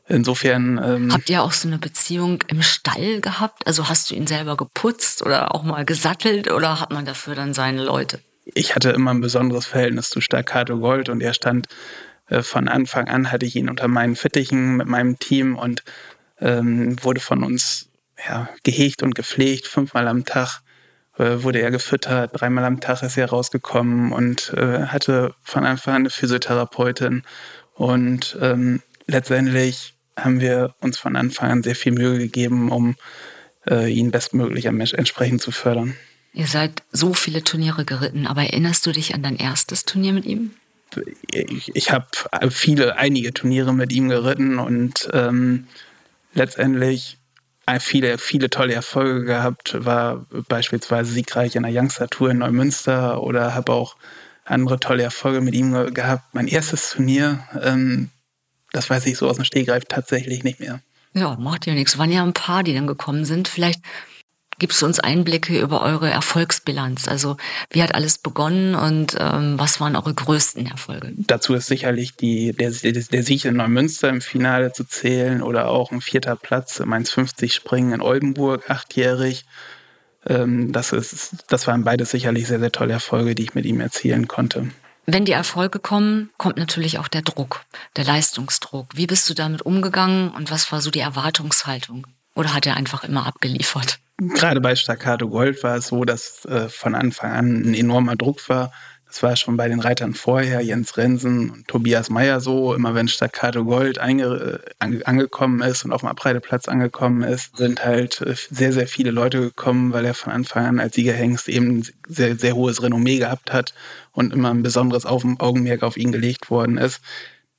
insofern. 0.07 0.81
Ähm, 0.83 1.13
Habt 1.13 1.29
ihr 1.29 1.43
auch 1.43 1.53
so 1.53 1.67
eine 1.67 1.79
Beziehung 1.79 2.45
im 2.47 2.63
Stall 2.63 3.21
gehabt? 3.21 3.67
Also 3.67 3.89
hast 3.89 4.11
du 4.11 4.15
ihn 4.15 4.29
selber 4.29 4.57
geputzt 4.57 5.27
oder 5.27 5.53
auch 5.53 5.65
mal 5.65 5.85
gesattelt 5.85 6.49
oder 6.51 6.81
hat 6.81 6.93
man 6.93 7.05
dafür 7.05 7.35
dann 7.35 7.55
seine 7.55 7.83
Leute? 7.83 8.21
ich 8.55 8.75
hatte 8.75 8.91
immer 8.91 9.13
ein 9.13 9.21
besonderes 9.21 9.67
Verhältnis 9.67 10.09
zu 10.09 10.21
Staccato 10.21 10.79
Gold 10.79 11.09
und 11.09 11.21
er 11.21 11.35
stand 11.35 11.67
äh, 12.29 12.43
von 12.43 12.69
Anfang 12.69 13.09
an, 13.09 13.33
hatte 13.33 13.47
ich 13.47 13.57
ihn 13.57 13.69
unter 13.69 13.89
meinen 13.89 14.17
Fittichen 14.17 14.77
mit 14.77 14.87
meinem 14.87 15.19
Team 15.19 15.57
und 15.57 15.83
ähm, 16.41 17.03
wurde 17.03 17.21
von 17.21 17.43
uns 17.43 17.89
ja, 18.29 18.49
gehegt 18.63 19.03
und 19.03 19.15
gepflegt, 19.15 19.67
fünfmal 19.67 20.09
am 20.09 20.25
Tag 20.25 20.61
äh, 21.19 21.43
wurde 21.43 21.61
er 21.61 21.71
gefüttert, 21.71 22.31
dreimal 22.35 22.65
am 22.65 22.81
Tag 22.81 23.03
ist 23.03 23.17
er 23.17 23.31
rausgekommen 23.31 24.13
und 24.13 24.53
äh, 24.55 24.87
hatte 24.87 25.35
von 25.43 25.65
Anfang 25.65 25.95
an 25.95 26.03
eine 26.03 26.11
Physiotherapeutin. 26.11 27.23
Und 27.75 28.37
ähm, 28.41 28.83
letztendlich 29.07 29.95
haben 30.19 30.41
wir 30.41 30.75
uns 30.81 30.99
von 30.99 31.17
Anfang 31.17 31.51
an 31.51 31.63
sehr 31.63 31.77
viel 31.77 31.93
Mühe 31.93 32.19
gegeben, 32.19 32.71
um 32.71 32.97
äh, 33.69 33.91
ihn 33.93 34.11
bestmöglich 34.11 34.67
entsprechend 34.67 35.43
zu 35.43 35.51
fördern. 35.51 35.97
Ihr 36.33 36.47
seid 36.47 36.83
so 36.93 37.15
viele 37.15 37.43
Turniere 37.45 37.85
geritten, 37.85 38.27
aber 38.27 38.43
erinnerst 38.43 38.85
du 38.87 38.93
dich 38.93 39.15
an 39.15 39.23
dein 39.23 39.37
erstes 39.37 39.85
Turnier 39.85 40.13
mit 40.13 40.27
ihm? 40.27 40.53
Ich, 41.31 41.75
ich 41.75 41.91
habe 41.91 42.07
viele, 42.51 42.97
einige 42.97 43.33
Turniere 43.33 43.75
mit 43.75 43.93
ihm 43.93 44.09
geritten 44.09 44.59
und 44.59 45.09
ähm, 45.13 45.67
letztendlich 46.35 47.19
viele, 47.81 48.19
viele 48.19 48.49
tolle 48.49 48.75
Erfolge 48.75 49.25
gehabt, 49.25 49.77
war 49.85 50.27
beispielsweise 50.49 51.13
siegreich 51.13 51.57
in 51.57 51.65
der 51.65 51.73
Youngster 51.73 52.09
Tour 52.09 52.31
in 52.31 52.39
Neumünster 52.39 53.23
oder 53.23 53.55
habe 53.55 53.73
auch 53.73 53.97
andere 54.45 54.79
tolle 54.79 55.03
Erfolge 55.03 55.41
mit 55.41 55.55
ihm 55.55 55.93
gehabt. 55.93 56.23
Mein 56.33 56.47
erstes 56.47 56.91
Turnier, 56.91 57.41
ähm, 57.61 58.11
das 58.73 58.89
weiß 58.89 59.07
ich 59.07 59.17
so 59.17 59.29
aus 59.29 59.37
dem 59.37 59.45
Stegreif 59.45 59.85
tatsächlich 59.89 60.45
nicht 60.45 60.61
mehr. 60.61 60.81
Ja, 61.13 61.37
macht 61.37 61.67
ja 61.67 61.75
nichts. 61.75 61.99
Waren 61.99 62.13
ja 62.13 62.23
ein 62.23 62.35
paar, 62.35 62.63
die 62.63 62.75
dann 62.75 62.87
gekommen 62.87 63.25
sind. 63.25 63.49
Vielleicht 63.49 63.81
Gibst 64.59 64.81
du 64.81 64.87
uns 64.87 65.01
Einblicke 65.01 65.61
über 65.61 65.83
eure 65.83 66.11
Erfolgsbilanz? 66.11 67.09
Also 67.09 67.37
wie 67.71 67.83
hat 67.83 67.95
alles 67.95 68.17
begonnen 68.17 68.75
und 68.75 69.17
ähm, 69.21 69.59
was 69.59 69.81
waren 69.81 69.97
eure 69.97 70.15
größten 70.15 70.67
Erfolge? 70.67 71.13
Dazu 71.17 71.55
ist 71.55 71.67
sicherlich 71.67 72.17
die, 72.17 72.53
der, 72.53 72.71
der 72.71 73.23
Sieg 73.23 73.45
in 73.45 73.57
Neumünster 73.57 74.09
im 74.09 74.23
Finale 74.23 74.73
zu 74.73 74.85
zählen 74.85 75.43
oder 75.43 75.69
auch 75.69 75.93
ein 75.93 76.01
vierter 76.01 76.37
Platz 76.37 76.81
im 76.81 76.93
1,50 76.93 77.53
Springen 77.53 77.93
in 77.93 78.01
Oldenburg, 78.01 78.71
achtjährig. 78.71 79.45
Ähm, 80.27 80.73
das, 80.73 80.93
ist, 80.93 81.35
das 81.49 81.67
waren 81.67 81.85
beides 81.85 82.11
sicherlich 82.11 82.47
sehr, 82.47 82.59
sehr 82.59 82.73
tolle 82.73 82.95
Erfolge, 82.95 83.35
die 83.35 83.43
ich 83.43 83.55
mit 83.55 83.67
ihm 83.67 83.81
erzielen 83.81 84.27
konnte. 84.27 84.71
Wenn 85.05 85.25
die 85.25 85.33
Erfolge 85.33 85.79
kommen, 85.79 86.31
kommt 86.37 86.57
natürlich 86.57 86.99
auch 86.99 87.07
der 87.07 87.23
Druck, 87.23 87.65
der 87.95 88.05
Leistungsdruck. 88.05 88.89
Wie 88.95 89.07
bist 89.07 89.29
du 89.31 89.35
damit 89.35 89.63
umgegangen 89.63 90.31
und 90.31 90.51
was 90.51 90.73
war 90.73 90.81
so 90.81 90.91
die 90.91 91.01
Erwartungshaltung? 91.01 92.07
Oder 92.37 92.55
hat 92.55 92.67
er 92.67 92.77
einfach 92.77 93.03
immer 93.03 93.27
abgeliefert? 93.27 93.99
Gerade 94.19 94.61
bei 94.61 94.77
Staccato 94.77 95.29
Gold 95.29 95.63
war 95.63 95.77
es 95.77 95.89
so, 95.89 96.05
dass 96.05 96.45
äh, 96.45 96.69
von 96.69 96.95
Anfang 96.95 97.33
an 97.33 97.63
ein 97.63 97.75
enormer 97.75 98.15
Druck 98.15 98.49
war. 98.49 98.73
Das 99.07 99.23
war 99.23 99.37
schon 99.37 99.57
bei 99.57 99.69
den 99.69 99.81
Reitern 99.81 100.15
vorher, 100.15 100.61
Jens 100.61 100.97
Rensen 100.97 101.49
und 101.49 101.69
Tobias 101.69 102.11
Meyer 102.11 102.41
so. 102.41 102.75
Immer 102.75 102.95
wenn 102.95 103.09
Staccato 103.09 103.65
Gold 103.65 103.99
äh, 103.99 104.59
angekommen 104.79 105.63
ist 105.63 105.85
und 105.85 105.93
auf 105.93 106.01
dem 106.01 106.11
Abreiteplatz 106.11 106.69
angekommen 106.69 107.23
ist, 107.23 107.57
sind 107.57 107.85
halt 107.85 108.21
äh, 108.21 108.35
sehr, 108.51 108.73
sehr 108.73 108.87
viele 108.87 109.13
Leute 109.13 109.41
gekommen, 109.41 109.93
weil 109.95 110.05
er 110.05 110.15
von 110.15 110.33
Anfang 110.33 110.67
an 110.67 110.81
als 110.81 110.95
Siegerhengst 110.95 111.49
eben 111.49 111.85
sehr, 112.07 112.37
sehr 112.37 112.55
hohes 112.55 112.83
Renommee 112.83 113.19
gehabt 113.19 113.53
hat 113.53 113.73
und 114.13 114.35
immer 114.35 114.51
ein 114.51 114.63
besonderes 114.63 115.07
Augenmerk 115.07 115.83
auf 115.83 115.97
ihn 115.97 116.13
gelegt 116.13 116.51
worden 116.51 116.77
ist. 116.77 117.01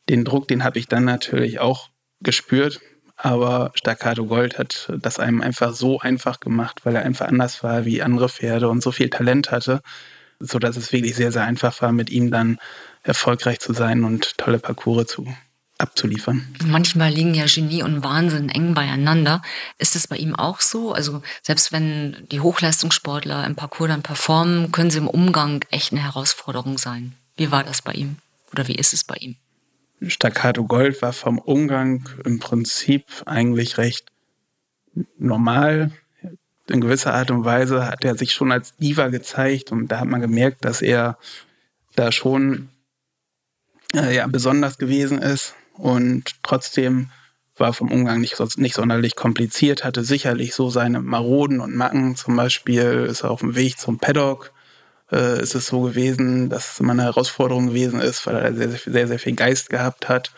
Den 0.10 0.24
Druck, 0.24 0.48
den 0.48 0.64
habe 0.64 0.78
ich 0.78 0.88
dann 0.88 1.06
natürlich 1.06 1.60
auch 1.60 1.90
gespürt, 2.22 2.80
aber 3.18 3.72
Staccato 3.74 4.26
Gold 4.26 4.60
hat 4.60 4.92
das 5.02 5.20
einem 5.20 5.42
einfach 5.42 5.74
so 5.74 6.00
einfach 6.00 6.40
gemacht, 6.40 6.82
weil 6.84 6.96
er 6.96 7.04
einfach 7.04 7.28
anders 7.28 7.64
war 7.64 7.84
wie 7.84 8.02
andere 8.02 8.30
Pferde 8.30 8.70
und 8.70 8.84
so 8.84 8.92
viel 8.92 9.10
Talent 9.10 9.52
hatte, 9.52 9.82
so 10.40 10.60
dass 10.60 10.78
es 10.78 10.94
wirklich 10.94 11.16
sehr, 11.16 11.32
sehr 11.32 11.44
einfach 11.44 11.82
war, 11.82 11.92
mit 11.92 12.12
ihm 12.12 12.30
dann 12.30 12.60
erfolgreich 13.04 13.60
zu 13.60 13.74
sein 13.74 14.04
und 14.04 14.38
tolle 14.38 14.60
Parcours 14.60 15.08
zu 15.08 15.28
abzuliefern. 15.80 16.56
Manchmal 16.66 17.12
liegen 17.12 17.34
ja 17.34 17.46
Genie 17.46 17.84
und 17.84 18.04
Wahnsinn 18.04 18.50
eng 18.50 18.74
beieinander. 18.74 19.42
Ist 19.78 19.96
es 19.96 20.08
bei 20.08 20.18
ihm 20.18 20.36
auch 20.36 20.62
so? 20.62 20.92
Also 20.92 21.22
selbst 21.42 21.72
wenn 21.72 22.18
die 22.32 22.40
Hochleistungssportler 22.40 23.46
im 23.46 23.56
Parcours 23.56 23.90
dann 23.90 24.02
performen, 24.02 24.72
können 24.72 24.90
sie 24.90 24.98
im 24.98 25.08
Umgang 25.08 25.64
echt 25.70 25.92
eine 25.92 26.04
Herausforderung 26.04 26.78
sein. 26.78 27.14
Wie 27.36 27.52
war 27.52 27.64
das 27.64 27.82
bei 27.82 27.94
ihm? 27.94 28.18
Oder 28.52 28.68
wie 28.68 28.76
ist 28.76 28.94
es 28.94 29.04
bei 29.04 29.16
ihm? 29.16 29.36
Staccato 30.06 30.64
Gold 30.66 31.02
war 31.02 31.14
vom 31.14 31.40
Umgang 31.40 32.08
im 32.24 32.40
Prinzip 32.40 33.06
eigentlich 33.26 33.78
recht 33.78 34.08
normal. 35.18 35.92
In 36.70 36.82
gewisser 36.82 37.14
Art 37.14 37.32
und 37.32 37.46
Weise 37.46 37.88
hat 37.88 38.04
er 38.04 38.16
sich 38.18 38.34
schon 38.34 38.52
als 38.52 38.76
Diva 38.76 39.08
gezeigt 39.08 39.72
und 39.72 39.88
da 39.88 40.00
hat 40.00 40.08
man 40.08 40.22
gemerkt, 40.22 40.66
dass 40.66 40.82
er 40.82 41.18
da 41.96 42.12
schon 42.12 42.70
äh, 43.96 44.16
ja, 44.16 44.28
besonders 44.28 44.78
gewesen 44.78 45.20
ist 45.20 45.56
und 45.74 46.36
trotzdem 46.44 47.10
war 47.56 47.74
vom 47.74 47.92
Umgang 47.92 48.22
nicht, 48.22 48.38
nicht 48.58 48.76
sonderlich 48.76 49.16
kompliziert, 49.16 49.84
hatte 49.84 50.04
sicherlich 50.04 50.54
so 50.54 50.70
seine 50.70 51.02
Maroden 51.02 51.60
und 51.60 51.76
Macken. 51.76 52.16
Zum 52.16 52.36
Beispiel 52.36 53.08
ist 53.10 53.24
er 53.24 53.32
auf 53.32 53.40
dem 53.40 53.56
Weg 53.56 53.80
zum 53.80 53.98
Paddock 53.98 54.52
äh, 55.12 55.42
ist 55.42 55.56
es 55.56 55.68
so 55.68 55.82
gewesen, 55.82 56.50
dass 56.50 56.74
es 56.74 56.80
immer 56.80 56.94
eine 56.94 57.04
Herausforderung 57.04 57.68
gewesen 57.68 58.00
ist, 58.00 58.26
weil 58.26 58.36
er 58.36 58.54
sehr, 58.54 58.70
sehr, 58.70 59.08
sehr 59.08 59.20
viel 59.20 59.36
Geist 59.36 59.70
gehabt 59.70 60.10
hat 60.10 60.32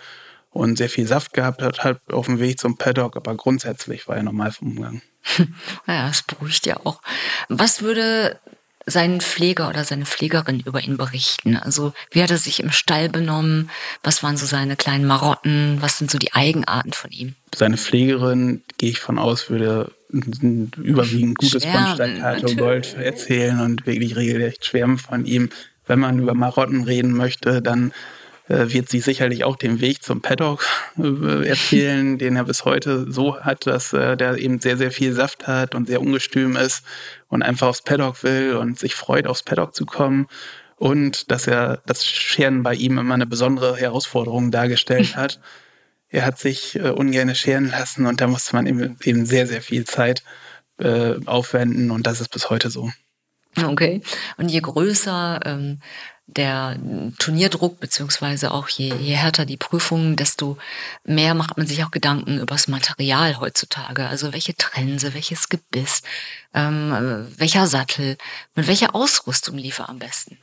und 0.52 0.78
sehr 0.78 0.90
viel 0.90 1.08
Saft 1.08 1.34
gehabt 1.34 1.62
hat, 1.62 1.84
halt 1.84 2.00
auf 2.12 2.26
dem 2.26 2.40
Weg 2.40 2.60
zum 2.60 2.78
Paddock, 2.78 3.16
aber 3.16 3.36
grundsätzlich 3.36 4.08
war 4.08 4.18
er 4.18 4.24
normal 4.24 4.52
vom 4.52 4.70
Umgang. 4.70 5.02
Ja, 5.88 6.08
das 6.08 6.24
beruhigt 6.24 6.66
ja 6.66 6.78
auch. 6.84 7.02
Was 7.50 7.82
würde 7.82 8.40
sein 8.86 9.22
Pfleger 9.22 9.70
oder 9.70 9.84
seine 9.84 10.06
Pflegerin 10.06 10.60
über 10.62 10.82
ihn 10.82 10.98
berichten? 10.98 11.58
Also 11.58 11.94
wie 12.12 12.24
hat 12.24 12.32
er 12.32 12.38
sich 12.38 12.60
im 12.60 12.72
Stall 12.72 13.10
benommen? 13.10 13.70
Was 14.04 14.24
waren 14.24 14.38
so 14.38 14.46
seine 14.46 14.76
kleinen 14.76 15.06
Marotten? 15.06 15.78
Was 15.82 15.98
sind 15.98 16.10
so 16.10 16.18
die 16.18 16.34
Eigenarten 16.34 16.94
von 16.94 17.12
ihm? 17.12 17.36
Seine 17.54 17.78
Pflegerin 17.78 18.64
gehe 18.78 18.92
ich 18.92 19.00
von 19.00 19.20
aus, 19.20 19.50
würde 19.50 19.92
überwiegend 20.10 21.38
Gutes 21.38 21.64
Schwärmen, 21.64 21.98
von 21.98 22.16
Staccato. 22.16 22.56
Gold 22.56 22.96
erzählen 22.98 23.60
und 23.62 23.86
wirklich 23.86 24.16
regelrecht 24.16 24.66
schwärmen 24.66 24.98
von 24.98 25.26
ihm. 25.26 25.50
Wenn 25.86 26.00
man 26.00 26.20
über 26.20 26.34
Marotten 26.34 26.84
reden 26.84 27.14
möchte, 27.14 27.62
dann 27.62 27.94
äh, 28.50 28.74
wird 28.74 28.90
sie 28.90 29.00
sicherlich 29.00 29.44
auch 29.44 29.56
den 29.56 29.80
Weg 29.80 30.04
zum 30.04 30.22
Paddock 30.22 30.66
äh, 30.98 31.48
erzählen, 31.48 32.18
den 32.18 32.36
er 32.36 32.44
bis 32.44 32.66
heute 32.66 33.12
so 33.12 33.40
hat, 33.40 33.68
dass 33.68 33.94
äh, 33.94 34.18
der 34.18 34.38
eben 34.38 34.60
sehr, 34.60 34.78
sehr 34.78 34.92
viel 34.92 35.14
Saft 35.14 35.48
hat 35.48 35.76
und 35.76 35.88
sehr 35.88 36.02
ungestüm 36.02 36.56
ist 36.56 36.84
und 37.28 37.44
einfach 37.44 37.68
aufs 37.68 37.84
Paddock 37.84 38.24
will 38.24 38.56
und 38.56 38.80
sich 38.80 38.96
freut, 38.96 39.28
aufs 39.28 39.44
Paddock 39.44 39.76
zu 39.76 39.86
kommen. 39.86 40.28
Und 40.78 41.30
dass 41.30 41.46
er 41.46 41.82
das 41.86 42.06
Scheren 42.06 42.64
bei 42.64 42.74
ihm 42.74 42.98
immer 42.98 43.14
eine 43.14 43.28
besondere 43.28 43.76
Herausforderung 43.76 44.50
dargestellt 44.50 45.16
hat. 45.16 45.40
Er 46.10 46.26
hat 46.26 46.40
sich 46.40 46.76
äh, 46.76 46.90
ungern 46.90 47.34
scheren 47.36 47.70
lassen 47.70 48.06
und 48.06 48.22
da 48.22 48.28
musste 48.28 48.56
man 48.56 48.66
eben, 48.66 48.98
eben 49.04 49.26
sehr, 49.26 49.48
sehr 49.48 49.62
viel 49.62 49.86
Zeit 49.86 50.24
äh, 50.80 51.16
aufwenden 51.26 51.92
und 51.92 52.08
das 52.08 52.22
ist 52.22 52.30
bis 52.30 52.50
heute 52.50 52.70
so. 52.70 52.92
Okay. 53.58 54.02
Und 54.38 54.50
je 54.50 54.60
größer 54.60 55.40
ähm, 55.46 55.80
der 56.28 56.78
Turnierdruck, 57.18 57.80
beziehungsweise 57.80 58.52
auch 58.52 58.70
je, 58.70 58.94
je 58.94 59.16
härter 59.16 59.46
die 59.46 59.58
Prüfungen, 59.58 60.16
desto 60.16 60.58
mehr 61.04 61.34
macht 61.34 61.58
man 61.58 61.66
sich 61.66 61.84
auch 61.84 61.92
Gedanken 61.92 62.38
über 62.38 62.54
das 62.54 62.68
Material 62.68 63.40
heutzutage. 63.40 64.08
Also 64.08 64.32
welche 64.32 64.56
Trense, 64.56 65.14
welches 65.14 65.50
Gebiss, 65.50 66.04
ähm, 66.54 66.92
äh, 66.92 67.40
welcher 67.40 67.66
Sattel, 67.68 68.18
mit 68.54 68.68
welcher 68.68 68.94
Ausrüstung 68.94 69.58
lief 69.58 69.80
er 69.80 69.90
am 69.90 70.00
besten? 70.00 70.38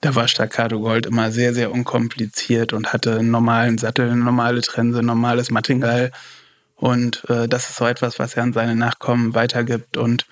Da 0.00 0.14
war 0.14 0.28
Staccato 0.28 0.80
Gold 0.80 1.06
immer 1.06 1.30
sehr, 1.30 1.52
sehr 1.52 1.70
unkompliziert 1.72 2.72
und 2.72 2.92
hatte 2.92 3.18
einen 3.18 3.30
normalen 3.30 3.76
Sattel, 3.76 4.10
eine 4.10 4.22
normale 4.22 4.62
Trense, 4.62 5.02
normales 5.02 5.50
Martingall. 5.50 6.10
Und 6.76 7.28
äh, 7.28 7.46
das 7.46 7.68
ist 7.68 7.76
so 7.76 7.84
etwas, 7.84 8.18
was 8.18 8.34
er 8.34 8.42
an 8.42 8.54
seine 8.54 8.74
Nachkommen 8.74 9.34
weitergibt 9.34 9.98
und 9.98 10.24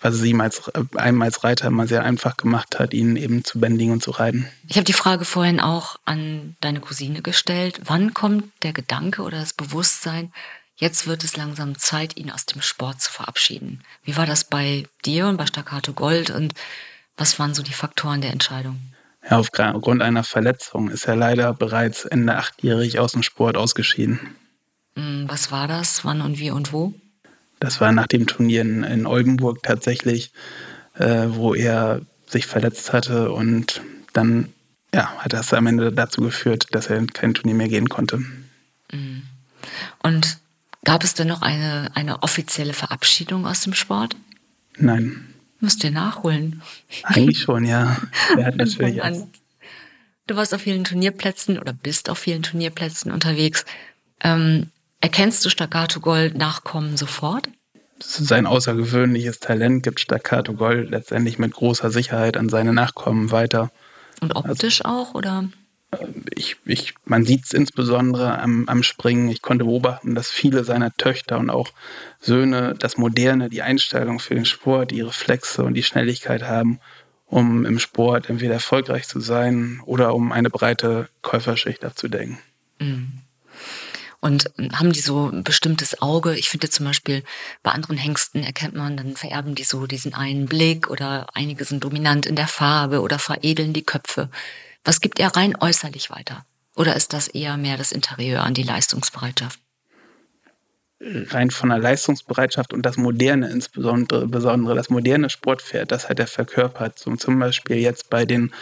was 0.00 0.14
es 0.14 0.22
ihm 0.22 0.40
als, 0.40 0.68
äh, 0.68 0.84
einem 0.94 1.20
als 1.22 1.42
Reiter 1.42 1.66
immer 1.66 1.88
sehr 1.88 2.04
einfach 2.04 2.36
gemacht 2.36 2.78
hat, 2.78 2.94
ihn 2.94 3.16
eben 3.16 3.44
zu 3.44 3.58
bändigen 3.58 3.92
und 3.92 4.02
zu 4.02 4.12
reiten. 4.12 4.46
Ich 4.68 4.76
habe 4.76 4.84
die 4.84 4.92
Frage 4.92 5.24
vorhin 5.24 5.58
auch 5.58 5.96
an 6.04 6.56
deine 6.60 6.78
Cousine 6.78 7.22
gestellt. 7.22 7.80
Wann 7.84 8.14
kommt 8.14 8.44
der 8.62 8.72
Gedanke 8.72 9.22
oder 9.22 9.40
das 9.40 9.52
Bewusstsein, 9.52 10.32
jetzt 10.76 11.08
wird 11.08 11.24
es 11.24 11.36
langsam 11.36 11.76
Zeit, 11.76 12.16
ihn 12.16 12.30
aus 12.30 12.46
dem 12.46 12.62
Sport 12.62 13.00
zu 13.00 13.10
verabschieden? 13.10 13.82
Wie 14.04 14.16
war 14.16 14.26
das 14.26 14.44
bei 14.44 14.84
dir 15.04 15.26
und 15.26 15.36
bei 15.36 15.46
Staccato 15.46 15.92
Gold 15.92 16.30
und 16.30 16.54
was 17.16 17.40
waren 17.40 17.54
so 17.54 17.64
die 17.64 17.72
Faktoren 17.72 18.20
der 18.20 18.30
Entscheidung? 18.30 18.78
Ja, 19.28 19.38
aufgrund 19.38 20.02
einer 20.02 20.24
Verletzung 20.24 20.88
ist 20.88 21.06
er 21.06 21.16
leider 21.16 21.52
bereits 21.52 22.04
Ende 22.04 22.36
achtjährig 22.36 22.98
aus 22.98 23.12
dem 23.12 23.22
Sport 23.22 23.56
ausgeschieden. 23.56 24.20
Hm, 24.96 25.24
Was 25.28 25.50
war 25.50 25.66
das? 25.68 26.04
Wann 26.04 26.20
und 26.20 26.38
wie 26.38 26.50
und 26.50 26.72
wo? 26.72 26.94
Das 27.58 27.80
war 27.80 27.92
nach 27.92 28.06
dem 28.06 28.26
Turnier 28.26 28.60
in, 28.62 28.84
in 28.84 29.06
Oldenburg 29.06 29.62
tatsächlich, 29.62 30.32
äh, 30.94 31.26
wo 31.28 31.54
er 31.54 32.02
sich 32.28 32.46
verletzt 32.46 32.92
hatte 32.92 33.32
und 33.32 33.80
dann 34.12 34.52
ja, 34.94 35.12
hat 35.18 35.32
das 35.32 35.52
am 35.52 35.66
Ende 35.66 35.92
dazu 35.92 36.20
geführt, 36.20 36.68
dass 36.72 36.88
er 36.88 36.96
in 36.96 37.12
kein 37.12 37.34
Turnier 37.34 37.54
mehr 37.54 37.68
gehen 37.68 37.88
konnte. 37.88 38.22
Und 40.02 40.38
gab 40.84 41.04
es 41.04 41.14
denn 41.14 41.28
noch 41.28 41.42
eine, 41.42 41.90
eine 41.94 42.22
offizielle 42.22 42.72
Verabschiedung 42.72 43.46
aus 43.46 43.60
dem 43.60 43.74
Sport? 43.74 44.16
Nein, 44.78 45.34
Müsst 45.66 45.82
ihr 45.82 45.90
nachholen. 45.90 46.62
eigentlich 47.02 47.40
schon, 47.40 47.64
ja. 47.64 47.96
Er 48.38 48.46
hat 48.46 48.56
natürlich 48.56 49.02
An- 49.02 49.28
Du 50.28 50.36
warst 50.36 50.54
auf 50.54 50.60
vielen 50.62 50.84
Turnierplätzen 50.84 51.58
oder 51.58 51.72
bist 51.72 52.08
auf 52.08 52.18
vielen 52.18 52.42
Turnierplätzen 52.44 53.10
unterwegs. 53.10 53.64
Ähm, 54.22 54.70
erkennst 55.00 55.44
du 55.44 55.50
Staccato 55.50 55.98
Gold 56.00 56.36
Nachkommen 56.38 56.96
sofort? 56.96 57.48
sein 57.98 58.46
außergewöhnliches 58.46 59.40
Talent 59.40 59.82
gibt 59.82 59.98
Staccato 60.00 60.52
Gold 60.52 60.90
letztendlich 60.90 61.38
mit 61.38 61.52
großer 61.54 61.90
Sicherheit 61.90 62.36
an 62.36 62.48
seine 62.50 62.72
Nachkommen 62.74 63.30
weiter. 63.32 63.70
Und 64.20 64.36
optisch 64.36 64.84
auch, 64.84 65.14
oder? 65.14 65.48
Ich, 66.34 66.56
ich, 66.64 66.94
man 67.04 67.24
sieht 67.24 67.44
es 67.44 67.52
insbesondere 67.52 68.38
am, 68.38 68.68
am 68.68 68.82
Springen. 68.82 69.28
Ich 69.28 69.42
konnte 69.42 69.64
beobachten, 69.64 70.14
dass 70.14 70.30
viele 70.30 70.64
seiner 70.64 70.92
Töchter 70.94 71.38
und 71.38 71.50
auch 71.50 71.72
Söhne 72.20 72.74
das 72.78 72.96
Moderne, 72.96 73.48
die 73.48 73.62
Einstellung 73.62 74.18
für 74.18 74.34
den 74.34 74.44
Sport, 74.44 74.90
die 74.90 75.00
Reflexe 75.00 75.64
und 75.64 75.74
die 75.74 75.82
Schnelligkeit 75.82 76.42
haben, 76.42 76.80
um 77.26 77.64
im 77.64 77.78
Sport 77.78 78.28
entweder 78.28 78.54
erfolgreich 78.54 79.08
zu 79.08 79.20
sein 79.20 79.80
oder 79.84 80.14
um 80.14 80.32
eine 80.32 80.50
breite 80.50 81.08
Käuferschicht 81.22 81.84
abzudecken. 81.84 82.38
Und 84.20 84.50
ähm, 84.58 84.70
haben 84.78 84.92
die 84.92 85.00
so 85.00 85.28
ein 85.28 85.44
bestimmtes 85.44 86.02
Auge? 86.02 86.36
Ich 86.36 86.48
finde 86.48 86.68
zum 86.70 86.86
Beispiel, 86.86 87.22
bei 87.62 87.70
anderen 87.70 87.96
Hengsten 87.96 88.42
erkennt 88.42 88.74
man, 88.74 88.96
dann 88.96 89.16
vererben 89.16 89.54
die 89.54 89.64
so 89.64 89.86
diesen 89.86 90.14
einen 90.14 90.46
Blick 90.46 90.90
oder 90.90 91.28
einige 91.34 91.64
sind 91.64 91.84
dominant 91.84 92.26
in 92.26 92.34
der 92.34 92.48
Farbe 92.48 93.00
oder 93.00 93.18
veredeln 93.18 93.72
die 93.72 93.84
Köpfe. 93.84 94.30
Was 94.86 95.00
gibt 95.00 95.18
er 95.18 95.36
rein 95.36 95.54
äußerlich 95.60 96.10
weiter? 96.10 96.46
Oder 96.76 96.94
ist 96.94 97.12
das 97.12 97.26
eher 97.28 97.56
mehr 97.56 97.76
das 97.76 97.92
Interieur 97.92 98.42
an 98.42 98.54
die 98.54 98.62
Leistungsbereitschaft? 98.62 99.58
rein 101.00 101.50
von 101.50 101.68
der 101.68 101.78
Leistungsbereitschaft 101.78 102.72
und 102.72 102.82
das 102.82 102.96
Moderne 102.96 103.50
insbesondere, 103.50 104.26
besondere 104.26 104.74
das 104.74 104.88
moderne 104.88 105.28
Sportpferd, 105.28 105.92
das 105.92 106.08
hat 106.08 106.18
er 106.18 106.26
verkörpert. 106.26 106.98
So 106.98 107.14
zum 107.16 107.38
Beispiel 107.38 107.76
jetzt 107.76 108.08
bei 108.08 108.24
den 108.24 108.52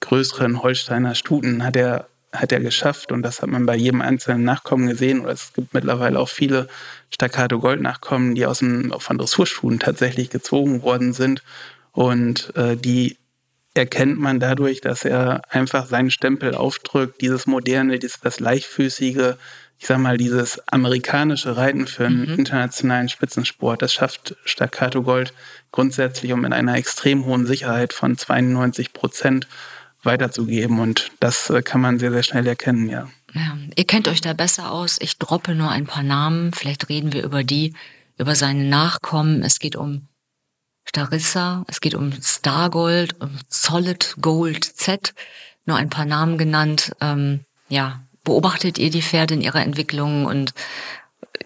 größeren 0.00 0.62
Holsteiner 0.62 1.14
Stuten 1.14 1.62
hat 1.62 1.76
er, 1.76 2.08
hat 2.32 2.52
er 2.52 2.60
geschafft 2.60 3.12
und 3.12 3.22
das 3.22 3.42
hat 3.42 3.50
man 3.50 3.66
bei 3.66 3.76
jedem 3.76 4.00
einzelnen 4.00 4.44
Nachkommen 4.44 4.88
gesehen. 4.88 5.20
Oder 5.20 5.32
es 5.32 5.52
gibt 5.52 5.74
mittlerweile 5.74 6.18
auch 6.18 6.28
viele 6.28 6.68
Staccato 7.10 7.58
Gold 7.58 7.82
Nachkommen, 7.82 8.34
die 8.34 8.46
aus 8.46 8.60
dem, 8.60 8.92
von 8.98 9.18
Dressurstuten 9.18 9.78
tatsächlich 9.78 10.30
gezogen 10.30 10.82
worden 10.82 11.12
sind 11.12 11.42
und 11.92 12.54
äh, 12.56 12.76
die 12.76 13.18
erkennt 13.74 14.18
man 14.18 14.40
dadurch, 14.40 14.80
dass 14.80 15.04
er 15.04 15.42
einfach 15.50 15.86
seinen 15.86 16.10
Stempel 16.10 16.54
aufdrückt, 16.54 17.20
dieses 17.20 17.46
moderne, 17.46 17.98
dieses, 17.98 18.20
das 18.20 18.40
leichtfüßige, 18.40 19.34
ich 19.78 19.86
sag 19.86 19.98
mal, 19.98 20.16
dieses 20.16 20.60
amerikanische 20.68 21.56
Reiten 21.56 21.86
für 21.86 22.06
einen 22.06 22.24
internationalen 22.24 23.08
Spitzensport. 23.08 23.82
Das 23.82 23.92
schafft 23.92 24.36
Staccato 24.44 25.02
Gold 25.02 25.34
grundsätzlich 25.72 26.32
und 26.32 26.40
mit 26.40 26.52
einer 26.52 26.76
extrem 26.76 27.24
hohen 27.26 27.46
Sicherheit 27.46 27.92
von 27.92 28.16
92 28.16 28.92
Prozent 28.92 29.48
weiterzugeben. 30.04 30.78
Und 30.78 31.10
das 31.18 31.50
äh, 31.50 31.62
kann 31.62 31.80
man 31.80 31.98
sehr, 31.98 32.12
sehr 32.12 32.22
schnell 32.22 32.46
erkennen, 32.46 32.88
ja. 32.88 33.08
Ja, 33.32 33.58
ihr 33.74 33.84
kennt 33.84 34.06
euch 34.06 34.20
da 34.20 34.32
besser 34.32 34.70
aus. 34.70 34.98
Ich 35.00 35.18
droppe 35.18 35.56
nur 35.56 35.70
ein 35.70 35.86
paar 35.86 36.04
Namen. 36.04 36.52
Vielleicht 36.52 36.88
reden 36.88 37.12
wir 37.12 37.24
über 37.24 37.42
die, 37.42 37.74
über 38.16 38.36
seine 38.36 38.62
Nachkommen. 38.62 39.42
Es 39.42 39.58
geht 39.58 39.74
um 39.74 40.06
Starissa, 40.84 41.64
es 41.68 41.80
geht 41.80 41.94
um 41.94 42.12
Stargold, 42.22 43.20
um 43.20 43.38
Solid 43.48 44.14
Gold 44.20 44.64
Z. 44.64 45.14
Nur 45.66 45.76
ein 45.76 45.90
paar 45.90 46.04
Namen 46.04 46.38
genannt. 46.38 46.92
Ähm, 47.00 47.40
ja, 47.68 48.02
beobachtet 48.22 48.78
ihr 48.78 48.90
die 48.90 49.02
Pferde 49.02 49.34
in 49.34 49.40
ihrer 49.40 49.62
Entwicklung 49.62 50.26
und 50.26 50.54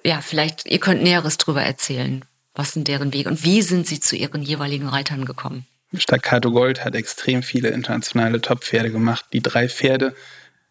ja, 0.04 0.20
vielleicht 0.20 0.66
ihr 0.66 0.80
könnt 0.80 1.02
Näheres 1.02 1.38
drüber 1.38 1.62
erzählen. 1.62 2.24
Was 2.54 2.72
sind 2.72 2.88
deren 2.88 3.12
Wege 3.12 3.28
und 3.28 3.44
wie 3.44 3.62
sind 3.62 3.86
sie 3.86 4.00
zu 4.00 4.16
ihren 4.16 4.42
jeweiligen 4.42 4.88
Reitern 4.88 5.24
gekommen? 5.24 5.66
Staccato 5.94 6.50
Gold 6.50 6.84
hat 6.84 6.94
extrem 6.94 7.42
viele 7.42 7.68
internationale 7.68 8.40
Top-Pferde 8.40 8.90
gemacht. 8.90 9.24
Die 9.32 9.40
drei 9.40 9.68
Pferde, 9.68 10.14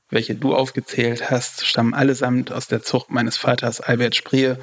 welche 0.10 0.36
du 0.36 0.56
aufgezählt 0.56 1.30
hast, 1.30 1.66
stammen 1.66 1.94
allesamt 1.94 2.52
aus 2.52 2.68
der 2.68 2.82
Zucht 2.82 3.10
meines 3.12 3.36
Vaters 3.38 3.82
Albert 3.82 4.16
Spree, 4.16 4.56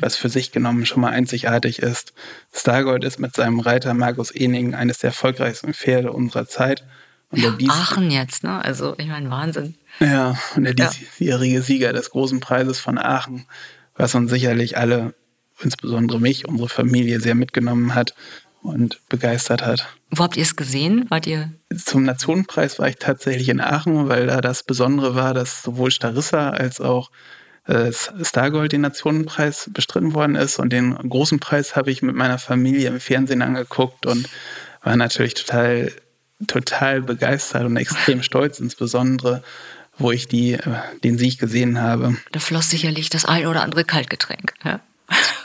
was 0.00 0.16
für 0.16 0.28
sich 0.28 0.52
genommen 0.52 0.86
schon 0.86 1.00
mal 1.02 1.10
einzigartig 1.10 1.80
ist. 1.80 2.12
Stargold 2.54 3.02
ist 3.04 3.18
mit 3.18 3.34
seinem 3.34 3.58
Reiter 3.60 3.94
Markus 3.94 4.30
Ening 4.30 4.74
eines 4.74 4.98
der 4.98 5.08
erfolgreichsten 5.08 5.74
Pferde 5.74 6.12
unserer 6.12 6.46
Zeit. 6.46 6.84
Und 7.30 7.42
der 7.42 7.54
Aachen 7.70 8.10
jetzt, 8.10 8.44
ne? 8.44 8.62
Also, 8.64 8.94
ich 8.98 9.06
meine, 9.08 9.30
Wahnsinn. 9.30 9.74
ja, 10.00 10.36
und 10.54 10.64
der 10.64 10.74
Ja. 10.78 10.90
diesjährige 10.90 11.62
Sieger 11.62 11.92
des 11.92 12.10
großen 12.10 12.40
Preises 12.40 12.78
von 12.78 12.98
Aachen, 12.98 13.46
was 13.96 14.14
uns 14.14 14.30
sicherlich 14.30 14.76
alle, 14.76 15.14
insbesondere 15.62 16.20
mich, 16.20 16.46
unsere 16.46 16.68
Familie 16.68 17.20
sehr 17.20 17.34
mitgenommen 17.34 17.94
hat 17.94 18.14
und 18.62 19.00
begeistert 19.08 19.64
hat. 19.64 19.88
Wo 20.10 20.22
habt 20.22 20.36
ihr 20.36 20.42
es 20.42 20.56
gesehen? 20.56 21.06
Wart 21.08 21.26
ihr 21.26 21.52
Zum 21.76 22.04
Nationenpreis 22.04 22.78
war 22.78 22.88
ich 22.88 22.96
tatsächlich 22.96 23.48
in 23.48 23.60
Aachen, 23.60 24.08
weil 24.08 24.26
da 24.26 24.40
das 24.40 24.62
Besondere 24.62 25.14
war, 25.14 25.34
dass 25.34 25.62
sowohl 25.62 25.90
Starissa 25.90 26.50
als 26.50 26.80
auch 26.80 27.10
äh, 27.66 27.92
Stargold 28.22 28.72
den 28.72 28.80
Nationenpreis 28.80 29.70
bestritten 29.72 30.14
worden 30.14 30.36
ist. 30.36 30.58
Und 30.58 30.72
den 30.72 30.94
großen 30.94 31.40
Preis 31.40 31.76
habe 31.76 31.90
ich 31.90 32.02
mit 32.02 32.14
meiner 32.14 32.38
Familie 32.38 32.88
im 32.88 33.00
Fernsehen 33.00 33.42
angeguckt 33.42 34.06
und 34.06 34.28
war 34.82 34.96
natürlich 34.96 35.34
total, 35.34 35.92
total 36.46 37.02
begeistert 37.02 37.64
und 37.64 37.76
extrem 37.76 38.22
stolz, 38.24 38.60
insbesondere, 38.60 39.42
wo 39.98 40.10
ich 40.10 40.28
die, 40.28 40.54
äh, 40.54 40.60
den 41.04 41.18
Sieg 41.18 41.38
gesehen 41.38 41.80
habe. 41.80 42.16
Da 42.32 42.40
floss 42.40 42.70
sicherlich 42.70 43.10
das 43.10 43.24
ein 43.24 43.46
oder 43.46 43.62
andere 43.62 43.84
Kaltgetränk. 43.84 44.54
Ja? 44.64 44.80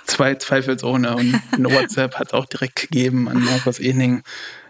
Zwei 0.08 0.36
zweifelsohne 0.36 1.16
und 1.16 1.40
eine 1.52 1.72
WhatsApp 1.72 2.16
hat 2.16 2.28
es 2.28 2.34
auch 2.34 2.46
direkt 2.46 2.78
gegeben 2.78 3.30
an 3.30 3.44
Markus 3.44 3.80
Ening, 3.80 4.24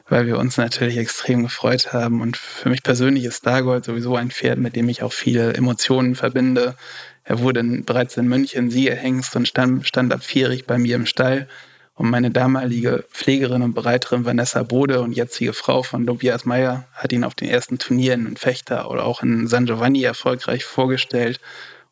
weil 0.10 0.26
wir 0.26 0.38
uns 0.38 0.58
natürlich 0.58 0.98
extrem 0.98 1.44
gefreut 1.44 1.94
haben. 1.94 2.22
Und 2.22 2.38
für 2.38 2.70
mich 2.70 2.84
persönlich 2.84 3.24
ist 3.24 3.38
Stargold 3.38 3.86
sowieso 3.86 4.16
ein 4.16 4.32
Pferd, 4.32 4.60
mit 4.60 4.76
dem 4.76 4.90
ich 4.90 5.04
auch 5.04 5.14
viele 5.14 5.54
Emotionen 5.54 6.16
verbinde. 6.16 6.76
Er 7.24 7.40
wurde 7.40 7.64
bereits 7.64 8.18
in 8.18 8.28
München 8.28 8.72
Siegerhengst 8.72 9.36
und 9.36 9.48
stand, 9.48 9.88
stand 9.88 10.14
ab 10.14 10.24
vierig 10.24 10.66
bei 10.66 10.78
mir 10.78 10.96
im 10.96 11.06
Stall. 11.06 11.48
Und 11.94 12.12
meine 12.12 12.30
damalige 12.30 13.06
Pflegerin 13.12 13.64
und 13.64 13.74
Bereiterin 13.74 14.24
Vanessa 14.24 14.62
Bode 14.62 15.02
und 15.02 15.14
jetzige 15.14 15.54
Frau 15.54 15.82
von 15.82 16.06
Tobias 16.06 16.46
Meyer 16.46 16.88
hat 16.94 17.12
ihn 17.12 17.24
auf 17.24 17.34
den 17.34 17.50
ersten 17.50 17.80
Turnieren 17.80 18.28
in 18.28 18.38
Fechter 18.38 18.90
oder 18.92 19.04
auch 19.04 19.24
in 19.24 19.48
San 19.48 19.66
Giovanni 19.66 20.04
erfolgreich 20.04 20.64
vorgestellt. 20.64 21.40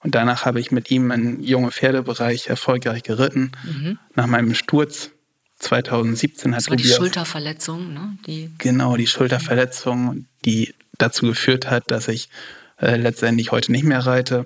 Und 0.06 0.14
danach 0.14 0.46
habe 0.46 0.60
ich 0.60 0.72
mit 0.72 0.92
ihm 0.92 1.10
im 1.10 1.42
junge 1.42 1.72
Pferdebereich 1.72 2.46
erfolgreich 2.46 3.02
geritten. 3.02 3.54
Mhm. 3.64 3.98
Nach 4.14 4.28
meinem 4.28 4.54
Sturz 4.54 5.10
2017 5.58 6.52
hat 6.52 6.60
das 6.60 6.70
war 6.70 6.78
Tobias, 6.78 6.92
die 6.92 6.96
Schulterverletzung, 6.96 7.92
ne? 7.92 8.16
Die 8.28 8.52
genau, 8.60 8.98
die 8.98 9.08
Schulterverletzung, 9.08 10.28
die 10.46 10.76
dazu 11.00 11.26
geführt 11.26 11.72
hat, 11.72 11.90
dass 11.90 12.08
ich 12.08 12.30
äh, 12.80 12.98
letztendlich 12.98 13.52
heute 13.52 13.72
nicht 13.72 13.84
mehr 13.84 14.06
reite. 14.06 14.46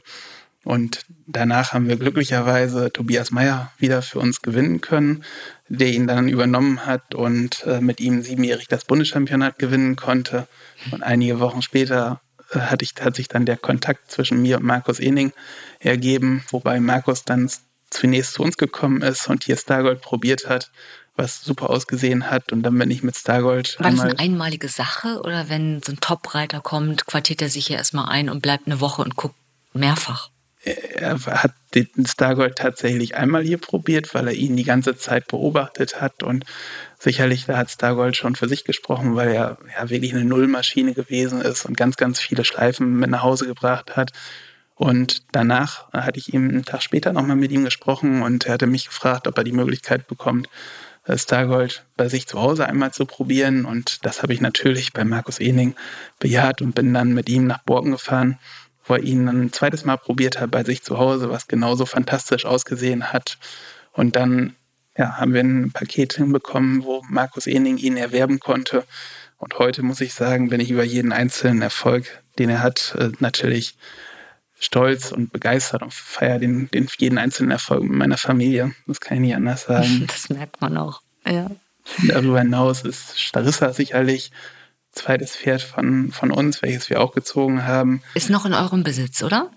Und 0.64 1.06
danach 1.28 1.74
haben 1.74 1.90
wir 1.90 1.98
glücklicherweise 1.98 2.94
Tobias 2.94 3.32
Meyer 3.32 3.74
wieder 3.80 4.02
für 4.02 4.20
uns 4.20 4.42
gewinnen 4.42 4.80
können, 4.80 5.26
der 5.68 5.90
ihn 5.90 6.08
dann 6.08 6.30
übernommen 6.30 6.86
hat 6.86 7.16
und 7.16 7.66
äh, 7.66 7.82
mit 7.82 8.00
ihm 8.00 8.22
siebenjährig 8.22 8.70
das 8.70 8.86
Bundeschampionat 8.86 9.60
gewinnen 9.60 9.98
konnte. 9.98 10.48
Und 10.92 11.04
einige 11.04 11.42
Wochen 11.42 11.62
später 11.62 12.22
hat, 12.52 12.82
ich, 12.82 12.94
hat 13.00 13.16
sich 13.16 13.28
dann 13.28 13.46
der 13.46 13.58
Kontakt 13.58 14.12
zwischen 14.12 14.42
mir 14.42 14.58
und 14.58 14.64
Markus 14.64 15.00
Ening 15.00 15.34
ergeben, 15.80 16.44
wobei 16.50 16.80
Markus 16.80 17.24
dann 17.24 17.50
zunächst 17.90 18.34
zu 18.34 18.44
uns 18.44 18.58
gekommen 18.58 19.02
ist 19.02 19.28
und 19.28 19.44
hier 19.44 19.58
Stargold 19.58 20.02
probiert 20.02 20.48
hat, 20.48 20.72
was 21.16 21.42
super 21.42 21.70
ausgesehen 21.70 22.30
hat. 22.30 22.52
Und 22.52 22.64
dann 22.64 22.78
bin 22.78 22.92
ich 22.92 23.04
mit 23.04 23.16
Stargold. 23.16 23.78
War 23.80 23.92
das 23.92 24.00
eine 24.00 24.20
einmalige 24.20 24.70
Sache 24.70 25.22
oder 25.24 25.50
wenn 25.50 25.82
so 25.82 25.92
ein 25.92 26.00
Top-Reiter 26.00 26.62
kommt, 26.62 27.06
quartiert 27.08 27.42
er 27.42 27.50
sich 27.50 27.68
hier 27.68 27.78
erstmal 27.78 28.10
ein 28.10 28.30
und 28.30 28.42
bleibt 28.42 28.68
eine 28.68 28.80
Woche 28.80 29.02
und 29.02 29.16
guckt 29.16 29.36
mehrfach? 29.74 30.30
er 30.62 31.26
hat 31.26 31.54
den 31.74 32.06
Stargold 32.06 32.58
tatsächlich 32.58 33.16
einmal 33.16 33.44
hier 33.44 33.58
probiert, 33.58 34.14
weil 34.14 34.28
er 34.28 34.34
ihn 34.34 34.56
die 34.58 34.64
ganze 34.64 34.98
Zeit 34.98 35.28
beobachtet 35.28 36.02
hat 36.02 36.24
und 36.24 36.46
sicherlich 37.00 37.48
hat 37.48 37.72
Stargold 37.72 38.16
schon 38.16 38.36
für 38.36 38.48
sich 38.48 38.66
gesprochen, 38.66 39.16
weil 39.16 39.30
er 39.30 39.58
ja 39.76 39.90
wirklich 39.90 40.14
eine 40.14 40.26
Nullmaschine 40.26 40.94
gewesen 40.94 41.42
ist 41.42 41.66
und 41.66 41.78
ganz, 41.78 41.98
ganz 41.98 42.20
viele 42.20 42.46
Schleifen 42.46 42.98
mit 43.00 43.10
nach 43.10 43.24
Hause 43.24 43.48
gebracht 43.48 43.96
hat. 43.96 44.12
Und 44.76 45.24
danach 45.32 45.92
hatte 45.92 46.20
ich 46.20 46.34
ihm 46.34 46.48
einen 46.48 46.66
Tag 46.66 46.84
später 46.84 47.12
nochmal 47.12 47.36
mit 47.36 47.52
ihm 47.52 47.66
gesprochen 47.66 48.22
und 48.22 48.46
er 48.46 48.54
hatte 48.54 48.68
mich 48.68 48.86
gefragt, 48.86 49.28
ob 49.28 49.38
er 49.38 49.44
die 49.44 49.52
Möglichkeit 49.52 50.08
bekommt, 50.08 50.48
äh, 51.06 51.18
Stargold 51.18 51.86
bei 51.98 52.08
sich 52.08 52.28
zu 52.28 52.40
Hause 52.40 52.66
einmal 52.68 52.92
zu 52.92 53.06
probieren. 53.06 53.66
Und 53.66 54.06
das 54.06 54.22
habe 54.22 54.34
ich 54.34 54.42
natürlich 54.42 54.94
bei 54.94 55.04
Markus 55.04 55.40
Ening 55.40 55.76
bejaht 56.20 56.62
und 56.62 56.76
bin 56.76 56.94
dann 56.94 57.14
mit 57.14 57.28
ihm 57.30 57.48
nach 57.48 57.64
Borken 57.64 57.92
gefahren 57.92 58.38
wo 58.90 58.96
er 58.96 59.04
ihn 59.04 59.28
ein 59.28 59.54
zweites 59.54 59.86
Mal 59.86 59.98
probiert 59.98 60.40
hat 60.40 60.52
bei 60.52 60.64
sich 60.64 60.84
zu 60.84 60.98
Hause, 60.98 61.30
was 61.30 61.48
genauso 61.48 61.86
fantastisch 61.86 62.46
ausgesehen 62.46 63.14
hat. 63.14 63.38
Und 63.94 64.16
dann 64.16 64.56
ja, 65.00 65.16
haben 65.16 65.34
wir 65.34 65.40
ein 65.40 65.72
Paket 65.72 66.14
hinbekommen, 66.14 66.84
wo 66.84 67.02
Markus 67.08 67.48
Ening 67.48 67.78
ihn 67.78 67.96
erwerben 67.96 68.40
konnte. 68.40 68.84
Und 69.38 69.58
heute 69.58 69.82
muss 69.82 70.02
ich 70.02 70.14
sagen, 70.14 70.50
bin 70.50 70.60
ich 70.60 70.72
über 70.72 70.84
jeden 70.84 71.14
einzelnen 71.14 71.62
Erfolg, 71.62 72.22
den 72.38 72.50
er 72.50 72.62
hat, 72.62 72.96
äh, 73.00 73.12
natürlich 73.20 73.78
stolz 74.60 75.14
und 75.14 75.32
begeistert 75.32 75.84
und 75.84 75.94
feiere 75.94 76.40
den, 76.40 76.70
den 76.72 76.90
jeden 76.98 77.18
einzelnen 77.18 77.52
Erfolg 77.52 77.84
mit 77.84 77.94
meiner 77.94 78.18
Familie. 78.18 78.76
Das 78.88 79.00
kann 79.00 79.16
ich 79.16 79.22
nicht 79.22 79.36
anders 79.38 79.64
sagen. 79.64 80.06
Das 80.08 80.28
merkt 80.28 80.60
man 80.60 80.78
auch, 80.78 81.02
ja. 81.26 81.50
Darüber 82.06 82.40
hinaus 82.40 82.82
ist 82.82 83.18
Starissa 83.18 83.72
sicherlich 83.72 84.32
zweites 84.92 85.38
Pferd 85.38 85.62
von, 85.62 86.12
von 86.12 86.30
uns, 86.30 86.62
welches 86.62 86.90
wir 86.90 87.00
auch 87.00 87.14
gezogen 87.14 87.66
haben. 87.66 88.04
Ist 88.16 88.30
noch 88.30 88.46
in 88.46 88.54
eurem 88.54 88.84
Besitz, 88.84 89.24
oder? 89.24 89.50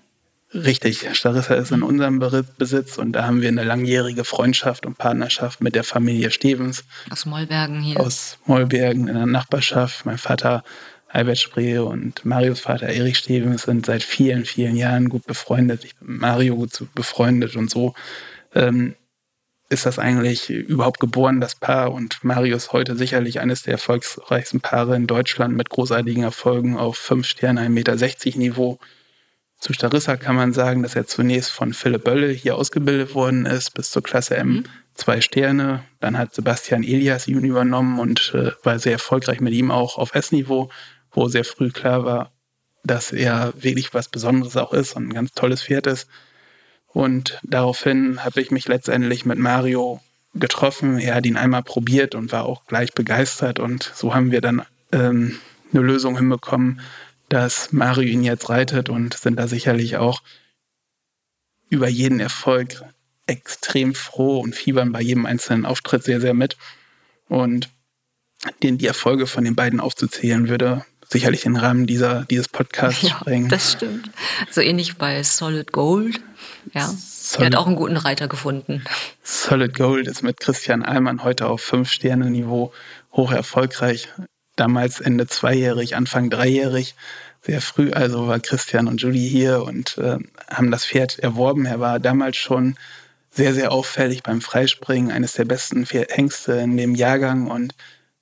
Richtig, 0.55 1.09
Starissa 1.13 1.55
ist 1.55 1.73
in 1.73 1.83
unserem 1.83 2.19
Besitz 2.59 2.99
und 2.99 3.13
da 3.13 3.27
haben 3.27 3.41
wir 3.41 3.49
eine 3.49 3.65
langjährige 3.65 4.25
Freundschaft 4.25 4.85
und 4.85 4.99
Partnerschaft 4.99 5.63
mit 5.63 5.75
der 5.75 5.85
Familie 5.85 6.31
Stevens. 6.31 6.85
Aus 7.11 7.25
Mollbergen 7.25 7.81
hier. 7.81 7.99
Aus 7.99 8.39
Mollbergen 8.45 9.09
in 9.09 9.15
der 9.15 9.27
Nachbarschaft. 9.27 10.05
Mein 10.05 10.19
Vater 10.19 10.63
Albert 11.09 11.39
Spree 11.39 11.79
und 11.79 12.25
Marios 12.25 12.61
Vater 12.61 12.89
Erich 12.89 13.19
Stevens 13.19 13.63
sind 13.63 13.87
seit 13.87 14.03
vielen, 14.03 14.45
vielen 14.45 14.77
Jahren 14.77 15.09
gut 15.09 15.27
befreundet. 15.27 15.85
Ich 15.85 15.97
bin 15.97 16.09
mit 16.09 16.21
Mario 16.21 16.57
gut 16.57 16.87
befreundet 16.95 17.57
und 17.57 17.71
so 17.71 17.95
ähm, 18.55 18.95
ist 19.71 19.87
das 19.87 19.99
eigentlich 19.99 20.51
überhaupt 20.51 21.01
geboren, 21.01 21.41
das 21.41 21.55
Paar. 21.55 21.93
Und 21.93 22.23
Mario 22.23 22.57
ist 22.57 22.73
heute 22.73 22.95
sicherlich 22.95 23.41
eines 23.41 23.63
der 23.63 23.73
erfolgreichsten 23.73 24.61
Paare 24.61 24.97
in 24.97 25.07
Deutschland 25.07 25.57
mit 25.57 25.71
großartigen 25.71 26.23
Erfolgen 26.23 26.77
auf 26.77 26.97
5 26.99 27.27
Sterne, 27.27 27.63
1,60 27.63 27.69
Meter 27.71 28.39
Niveau. 28.39 28.79
Zu 29.63 29.73
Starissa 29.75 30.17
kann 30.17 30.35
man 30.35 30.53
sagen, 30.53 30.83
dass 30.83 30.97
er 30.97 31.07
zunächst 31.07 31.53
von 31.53 31.73
Philipp 31.73 32.03
Bölle 32.03 32.31
hier 32.31 32.57
ausgebildet 32.57 33.15
worden 33.15 33.47
ist, 33.47 33.75
bis 33.75 33.93
zur 33.93 34.03
Klasse 34.03 34.37
M 34.37 34.49
mhm. 34.49 34.65
zwei 34.95 35.21
Sterne. 35.21 35.85
Dann 36.01 36.19
hat 36.19 36.35
Sebastian 36.35 36.83
Elias 36.83 37.29
ihn 37.29 37.45
übernommen 37.45 38.01
und 38.01 38.33
äh, 38.35 38.51
war 38.65 38.81
sehr 38.81 38.95
erfolgreich 38.95 39.41
mit 39.41 39.55
ihm 39.55 39.71
auch 39.71 39.99
auf 39.99 40.17
S-Niveau, 40.17 40.69
wo 41.13 41.29
sehr 41.29 41.45
früh 41.45 41.71
klar 41.71 42.05
war, 42.05 42.33
dass 42.83 43.13
er 43.13 43.53
wirklich 43.57 43.95
was 43.95 44.09
Besonderes 44.09 44.57
auch 44.57 44.73
ist 44.73 44.97
und 44.97 45.07
ein 45.07 45.15
ganz 45.15 45.31
tolles 45.31 45.63
Pferd 45.63 45.87
ist. 45.87 46.09
Und 46.89 47.39
daraufhin 47.45 48.25
habe 48.25 48.41
ich 48.41 48.51
mich 48.51 48.67
letztendlich 48.67 49.25
mit 49.25 49.39
Mario 49.39 50.01
getroffen. 50.35 50.99
Er 50.99 51.15
hat 51.15 51.25
ihn 51.25 51.37
einmal 51.37 51.63
probiert 51.63 52.17
und 52.17 52.33
war 52.33 52.47
auch 52.47 52.67
gleich 52.67 52.95
begeistert. 52.95 53.61
Und 53.61 53.93
so 53.95 54.13
haben 54.13 54.33
wir 54.33 54.41
dann 54.41 54.63
ähm, 54.91 55.39
eine 55.73 55.83
Lösung 55.83 56.17
hinbekommen, 56.17 56.81
dass 57.33 57.73
Mario 57.73 58.09
ihn 58.09 58.25
jetzt 58.25 58.51
reitet 58.51 58.91
und 58.91 59.15
sind 59.15 59.37
da 59.37 59.49
sicherlich 59.49 59.97
auch 59.97 60.23
über 61.71 61.89
jeden 61.89 62.21
Erfolg 62.21 62.85
extrem 63.27 63.95
froh 63.95 64.41
und 64.41 64.55
fiebern 64.55 64.93
bei 64.93 65.01
jedem 65.01 65.25
einzelnen 65.25 65.65
Auftritt 65.65 66.05
sehr, 66.05 66.21
sehr 66.21 66.35
mit. 66.35 66.59
Und 67.29 67.71
den 68.63 68.77
die 68.77 68.87
Erfolge 68.87 69.27
von 69.27 69.45
den 69.45 69.55
beiden 69.55 69.81
aufzuzählen, 69.81 70.49
würde 70.49 70.85
sicherlich 71.09 71.43
den 71.43 71.57
Rahmen 71.57 71.87
dieser, 71.87 72.27
dieses 72.27 72.49
Podcasts 72.49 73.03
ja, 73.03 73.11
sprengen. 73.11 73.49
Das 73.49 73.73
stimmt. 73.73 74.11
So 74.51 74.61
ähnlich 74.61 74.97
bei 74.97 75.23
Solid 75.23 75.73
Gold. 75.73 76.21
Ja. 76.75 76.89
Solid, 76.89 77.41
er 77.41 77.47
hat 77.47 77.57
auch 77.57 77.67
einen 77.67 77.77
guten 77.77 77.97
Reiter 77.97 78.29
gefunden. 78.29 78.85
Solid 79.23 79.75
Gold 79.75 80.07
ist 80.07 80.23
mit 80.23 80.39
Christian 80.39 80.83
Allmann 80.83 81.23
heute 81.23 81.47
auf 81.47 81.63
Fünf-Sterne-Niveau 81.63 82.75
hoch 83.13 83.33
erfolgreich. 83.33 84.09
Damals 84.57 85.01
Ende 85.01 85.27
zweijährig, 85.27 85.97
Anfang 85.97 86.31
dreijährig. 86.31 86.95
Sehr 87.41 87.61
früh 87.61 87.91
also 87.93 88.29
war 88.29 88.39
Christian 88.39 88.87
und 88.87 89.01
Julie 89.01 89.29
hier 89.29 89.63
und 89.65 89.99
äh, 89.99 90.19
haben 90.49 90.71
das 90.71 90.85
Pferd 90.85 91.19
erworben. 91.19 91.67
Er 91.67 91.81
war 91.81 91.99
damals 91.99 92.37
schon 92.37 92.77
sehr, 93.31 93.55
sehr 93.55 93.73
auffällig 93.73 94.23
beim 94.23 94.41
Freispringen, 94.41 95.11
eines 95.11 95.33
der 95.33 95.47
besten 95.47 95.85
Hengste 95.87 96.53
in 96.53 96.77
dem 96.77 96.95
Jahrgang 96.95 97.51
und 97.51 97.75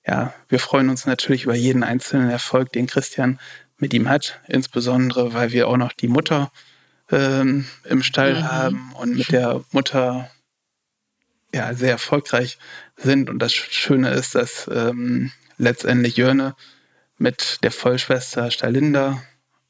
ja, 0.06 0.32
wir 0.48 0.58
freuen 0.58 0.88
uns 0.88 1.04
natürlich 1.04 1.44
über 1.44 1.54
jeden 1.54 1.82
einzelnen 1.82 2.30
Erfolg, 2.30 2.72
den 2.72 2.86
Christian 2.86 3.38
mit 3.78 3.92
ihm 3.92 4.08
hat, 4.08 4.40
insbesondere 4.46 5.34
weil 5.34 5.52
wir 5.52 5.68
auch 5.68 5.76
noch 5.76 5.92
die 5.92 6.08
Mutter 6.08 6.50
ähm, 7.10 7.66
im 7.84 8.02
Stall 8.02 8.34
mhm. 8.34 8.44
haben 8.44 8.92
und 8.94 9.16
mit 9.16 9.32
der 9.32 9.64
Mutter 9.72 10.30
ja 11.52 11.74
sehr 11.74 11.90
erfolgreich 11.90 12.58
sind. 12.96 13.28
Und 13.28 13.40
das 13.40 13.52
Schöne 13.52 14.10
ist, 14.10 14.34
dass 14.34 14.68
ähm, 14.72 15.32
letztendlich 15.60 16.16
Jörne 16.16 16.54
mit 17.18 17.58
der 17.62 17.70
Vollschwester 17.70 18.50
Stalinda 18.50 19.22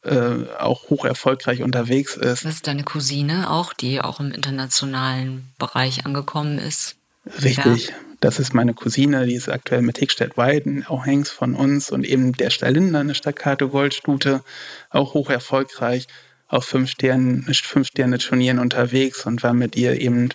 äh, 0.03 0.47
auch 0.59 0.89
hoch 0.89 1.05
erfolgreich 1.05 1.63
unterwegs 1.63 2.17
ist. 2.17 2.45
Das 2.45 2.55
ist 2.55 2.67
deine 2.67 2.85
Cousine 2.85 3.51
auch, 3.51 3.75
die 3.75 4.01
auch 4.01 4.21
im 4.21 4.33
internationalen 4.33 5.53
Bereich 5.59 6.07
angekommen 6.07 6.59
ist. 6.59 6.97
Richtig. 7.43 7.89
Ja. 7.89 7.95
Das 8.21 8.39
ist 8.39 8.53
meine 8.53 8.75
Cousine, 8.75 9.27
die 9.27 9.35
ist 9.35 9.49
aktuell 9.49 9.81
mit 9.81 9.99
Hickstedt-Weiden, 9.99 10.87
auch 10.87 11.07
Hengst 11.07 11.33
von 11.33 11.55
uns 11.55 11.91
und 11.91 12.05
eben 12.05 12.33
der 12.33 12.51
Stallinder, 12.51 13.01
eine 13.01 13.15
Staccato 13.15 13.69
Goldstute, 13.69 14.43
auch 14.91 15.15
hoch 15.15 15.31
erfolgreich, 15.31 16.07
auf 16.47 16.67
fünf 16.67 16.91
Sternen, 16.91 17.45
fünf 17.55 17.89
Sterne 17.89 18.19
Turnieren 18.19 18.59
unterwegs 18.59 19.25
und 19.25 19.43
war 19.43 19.55
mit 19.55 19.75
ihr 19.77 20.01
eben 20.01 20.31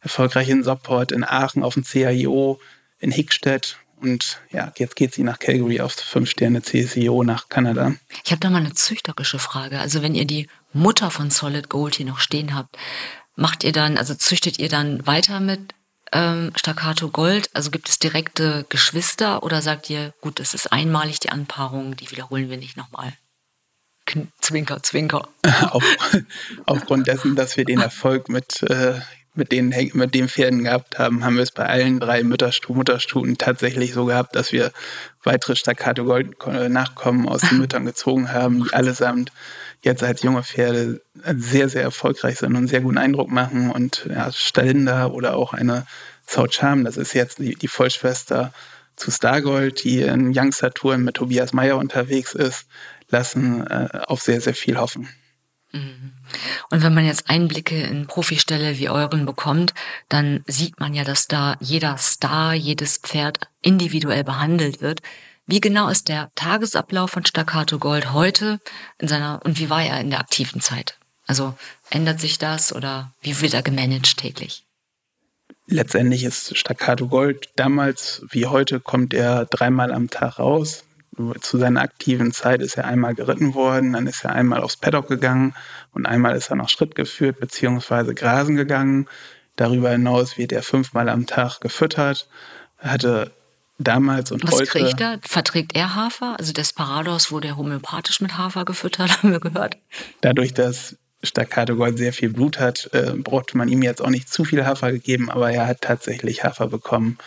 erfolgreich 0.00 0.50
in 0.50 0.62
Sopport, 0.62 1.12
in 1.12 1.24
Aachen 1.24 1.62
auf 1.62 1.74
dem 1.74 1.84
CIO, 1.84 2.60
in 2.98 3.10
Hickstedt 3.10 3.78
und 4.00 4.40
ja, 4.50 4.72
jetzt 4.76 4.96
geht 4.96 5.14
sie 5.14 5.22
nach 5.22 5.38
Calgary 5.38 5.80
auf 5.80 5.92
fünf 5.92 6.30
Sterne 6.30 6.62
CSIO 6.62 7.22
nach 7.22 7.48
Kanada. 7.48 7.94
Ich 8.24 8.30
habe 8.30 8.40
da 8.40 8.50
mal 8.50 8.58
eine 8.58 8.74
züchterische 8.74 9.38
Frage. 9.38 9.78
Also 9.78 10.02
wenn 10.02 10.14
ihr 10.14 10.26
die 10.26 10.48
Mutter 10.72 11.10
von 11.10 11.30
Solid 11.30 11.68
Gold 11.68 11.96
hier 11.96 12.06
noch 12.06 12.20
stehen 12.20 12.54
habt, 12.54 12.76
macht 13.36 13.64
ihr 13.64 13.72
dann, 13.72 13.98
also 13.98 14.14
züchtet 14.14 14.58
ihr 14.58 14.68
dann 14.68 15.06
weiter 15.06 15.40
mit 15.40 15.74
ähm, 16.12 16.52
Staccato 16.56 17.08
Gold? 17.08 17.50
Also 17.54 17.70
gibt 17.70 17.88
es 17.88 17.98
direkte 17.98 18.66
Geschwister 18.68 19.42
oder 19.42 19.62
sagt 19.62 19.90
ihr, 19.90 20.14
gut, 20.20 20.40
es 20.40 20.54
ist 20.54 20.72
einmalig 20.72 21.20
die 21.20 21.30
Anpaarung, 21.30 21.96
die 21.96 22.10
wiederholen 22.10 22.50
wir 22.50 22.56
nicht 22.56 22.76
nochmal? 22.76 23.12
Zwinker, 24.40 24.82
Zwinker. 24.82 25.28
Auf, 25.70 25.84
aufgrund 26.66 27.06
dessen, 27.06 27.36
dass 27.36 27.56
wir 27.56 27.64
den 27.64 27.80
Erfolg 27.80 28.28
mit 28.28 28.62
äh, 28.62 29.00
mit 29.34 29.52
den, 29.52 29.72
mit 29.94 30.14
den 30.14 30.28
Pferden 30.28 30.64
gehabt 30.64 30.98
haben, 30.98 31.24
haben 31.24 31.36
wir 31.36 31.42
es 31.42 31.52
bei 31.52 31.66
allen 31.66 32.00
drei 32.00 32.22
Mütterstu 32.22 32.74
Mutterstuten 32.74 33.38
tatsächlich 33.38 33.92
so 33.92 34.06
gehabt, 34.06 34.34
dass 34.34 34.52
wir 34.52 34.72
weitere 35.22 35.54
Staccato 35.54 36.04
Gold 36.04 36.34
Nachkommen 36.68 37.28
aus 37.28 37.42
den 37.42 37.58
Müttern 37.60 37.84
gezogen 37.84 38.32
haben, 38.32 38.64
die 38.64 38.72
allesamt 38.72 39.30
jetzt 39.82 40.02
als 40.02 40.22
junge 40.22 40.42
Pferde 40.42 41.00
sehr, 41.36 41.68
sehr 41.68 41.82
erfolgreich 41.82 42.38
sind 42.38 42.50
und 42.50 42.56
einen 42.56 42.68
sehr 42.68 42.80
guten 42.80 42.98
Eindruck 42.98 43.30
machen. 43.30 43.70
Und 43.70 44.06
ja, 44.10 44.32
Stalinda 44.32 45.06
oder 45.06 45.36
auch 45.36 45.52
eine 45.52 45.86
South 46.26 46.54
Charm, 46.54 46.84
das 46.84 46.96
ist 46.96 47.14
jetzt 47.14 47.38
die, 47.38 47.54
die 47.54 47.68
Vollschwester 47.68 48.52
zu 48.96 49.10
Stargold, 49.10 49.82
die 49.84 50.02
in 50.02 50.32
Youngster-Touren 50.36 51.02
mit 51.02 51.16
Tobias 51.16 51.52
Meyer 51.52 51.78
unterwegs 51.78 52.34
ist, 52.34 52.66
lassen 53.08 53.66
äh, 53.66 53.88
auf 54.06 54.20
sehr, 54.20 54.40
sehr 54.40 54.54
viel 54.54 54.78
hoffen. 54.78 55.08
Und 55.72 56.82
wenn 56.82 56.94
man 56.94 57.06
jetzt 57.06 57.30
Einblicke 57.30 57.80
in 57.80 58.06
Profiställe 58.06 58.78
wie 58.78 58.88
euren 58.88 59.26
bekommt, 59.26 59.74
dann 60.08 60.42
sieht 60.46 60.80
man 60.80 60.94
ja, 60.94 61.04
dass 61.04 61.28
da 61.28 61.56
jeder 61.60 61.96
Star, 61.96 62.54
jedes 62.54 62.98
Pferd 62.98 63.40
individuell 63.62 64.24
behandelt 64.24 64.80
wird. 64.80 65.00
Wie 65.46 65.60
genau 65.60 65.88
ist 65.88 66.08
der 66.08 66.30
Tagesablauf 66.36 67.10
von 67.10 67.26
Staccato 67.26 67.78
Gold 67.78 68.12
heute 68.12 68.60
in 68.98 69.08
seiner 69.08 69.40
und 69.44 69.58
wie 69.58 69.70
war 69.70 69.82
er 69.82 70.00
in 70.00 70.10
der 70.10 70.20
aktiven 70.20 70.60
Zeit? 70.60 70.96
Also 71.26 71.54
ändert 71.90 72.20
sich 72.20 72.38
das 72.38 72.72
oder 72.74 73.12
wie 73.20 73.40
wird 73.40 73.54
er 73.54 73.62
gemanagt 73.62 74.16
täglich? 74.16 74.64
Letztendlich 75.66 76.24
ist 76.24 76.56
Staccato 76.56 77.06
Gold 77.06 77.50
damals 77.56 78.22
wie 78.30 78.46
heute 78.46 78.80
kommt 78.80 79.14
er 79.14 79.46
dreimal 79.46 79.92
am 79.92 80.10
Tag 80.10 80.38
raus. 80.38 80.84
Zu 81.40 81.58
seiner 81.58 81.82
aktiven 81.82 82.32
Zeit 82.32 82.62
ist 82.62 82.76
er 82.76 82.86
einmal 82.86 83.14
geritten 83.14 83.54
worden, 83.54 83.92
dann 83.92 84.06
ist 84.06 84.24
er 84.24 84.32
einmal 84.32 84.60
aufs 84.60 84.76
Paddock 84.76 85.08
gegangen 85.08 85.54
und 85.92 86.06
einmal 86.06 86.36
ist 86.36 86.50
er 86.50 86.56
noch 86.56 86.68
Schritt 86.68 86.94
geführt 86.94 87.40
bzw. 87.40 88.14
grasen 88.14 88.56
gegangen. 88.56 89.08
Darüber 89.56 89.90
hinaus 89.90 90.38
wird 90.38 90.52
er 90.52 90.62
fünfmal 90.62 91.08
am 91.08 91.26
Tag 91.26 91.60
gefüttert. 91.60 92.28
Er 92.78 92.92
hatte 92.92 93.32
damals 93.78 94.30
und 94.30 94.44
Was 94.44 94.52
heute. 94.52 94.62
Was 94.62 94.70
kriegt 94.70 95.00
er? 95.00 95.18
Verträgt 95.22 95.74
er 95.74 95.94
Hafer? 95.94 96.36
Also 96.38 96.52
Desperados 96.52 97.32
wurde 97.32 97.56
homöopathisch 97.56 98.20
mit 98.20 98.38
Hafer 98.38 98.64
gefüttert, 98.64 99.10
haben 99.22 99.32
wir 99.32 99.40
gehört. 99.40 99.76
Dadurch, 100.20 100.54
dass 100.54 100.96
Staccato 101.22 101.76
Gold 101.76 101.98
sehr 101.98 102.12
viel 102.12 102.30
Blut 102.30 102.58
hat, 102.58 102.88
äh, 102.92 103.12
brauchte 103.12 103.58
man 103.58 103.68
ihm 103.68 103.82
jetzt 103.82 104.00
auch 104.00 104.08
nicht 104.10 104.32
zu 104.32 104.44
viel 104.44 104.64
Hafer 104.64 104.92
gegeben, 104.92 105.30
aber 105.30 105.50
er 105.50 105.66
hat 105.66 105.82
tatsächlich 105.82 106.44
Hafer 106.44 106.68
bekommen 106.68 107.18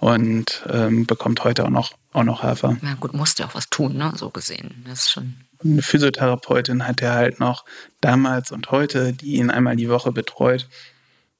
und 0.00 0.64
ähm, 0.68 1.06
bekommt 1.06 1.44
heute 1.44 1.64
auch 1.64 1.70
noch, 1.70 1.92
auch 2.12 2.24
noch 2.24 2.42
Hafer. 2.42 2.76
Ja 2.82 2.94
gut, 2.94 3.14
musste 3.14 3.44
auch 3.44 3.54
was 3.54 3.68
tun, 3.70 3.96
ne? 3.96 4.12
so 4.16 4.30
gesehen. 4.30 4.84
Das 4.86 5.00
ist 5.00 5.10
schon 5.12 5.36
eine 5.62 5.82
Physiotherapeutin 5.82 6.86
hat 6.86 7.02
er 7.02 7.14
halt 7.14 7.40
noch 7.40 7.64
damals 8.00 8.50
und 8.50 8.70
heute, 8.70 9.12
die 9.12 9.36
ihn 9.36 9.50
einmal 9.50 9.76
die 9.76 9.88
Woche 9.88 10.12
betreut. 10.12 10.68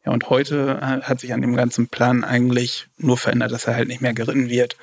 Ja, 0.05 0.13
und 0.13 0.31
heute 0.31 0.81
hat 1.03 1.21
sich 1.21 1.33
an 1.33 1.41
dem 1.41 1.57
ganzen 1.57 1.89
Plan 1.89 2.25
eigentlich 2.25 2.87
nur 2.97 3.19
verändert, 3.19 3.53
dass 3.53 3.65
er 3.65 3.75
halt 3.75 3.89
nicht 3.89 4.01
mehr 4.01 4.15
geritten 4.15 4.49
wird 4.49 4.77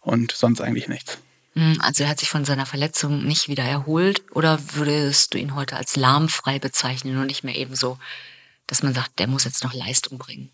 und 0.00 0.32
sonst 0.32 0.60
eigentlich 0.60 0.88
nichts. 0.88 1.18
Hm, 1.54 1.78
also 1.82 2.04
er 2.04 2.10
hat 2.10 2.20
sich 2.20 2.30
von 2.30 2.44
seiner 2.44 2.66
Verletzung 2.66 3.24
nicht 3.24 3.48
wieder 3.48 3.64
erholt 3.64 4.22
oder 4.32 4.58
würdest 4.74 5.34
du 5.34 5.38
ihn 5.38 5.54
heute 5.54 5.76
als 5.76 5.96
lahmfrei 5.96 6.58
bezeichnen 6.58 7.18
und 7.18 7.26
nicht 7.26 7.44
mehr 7.44 7.56
eben 7.56 7.76
so, 7.76 7.98
dass 8.66 8.82
man 8.82 8.94
sagt, 8.94 9.18
der 9.18 9.26
muss 9.26 9.44
jetzt 9.44 9.64
noch 9.64 9.74
Leistung 9.74 10.18
bringen? 10.18 10.50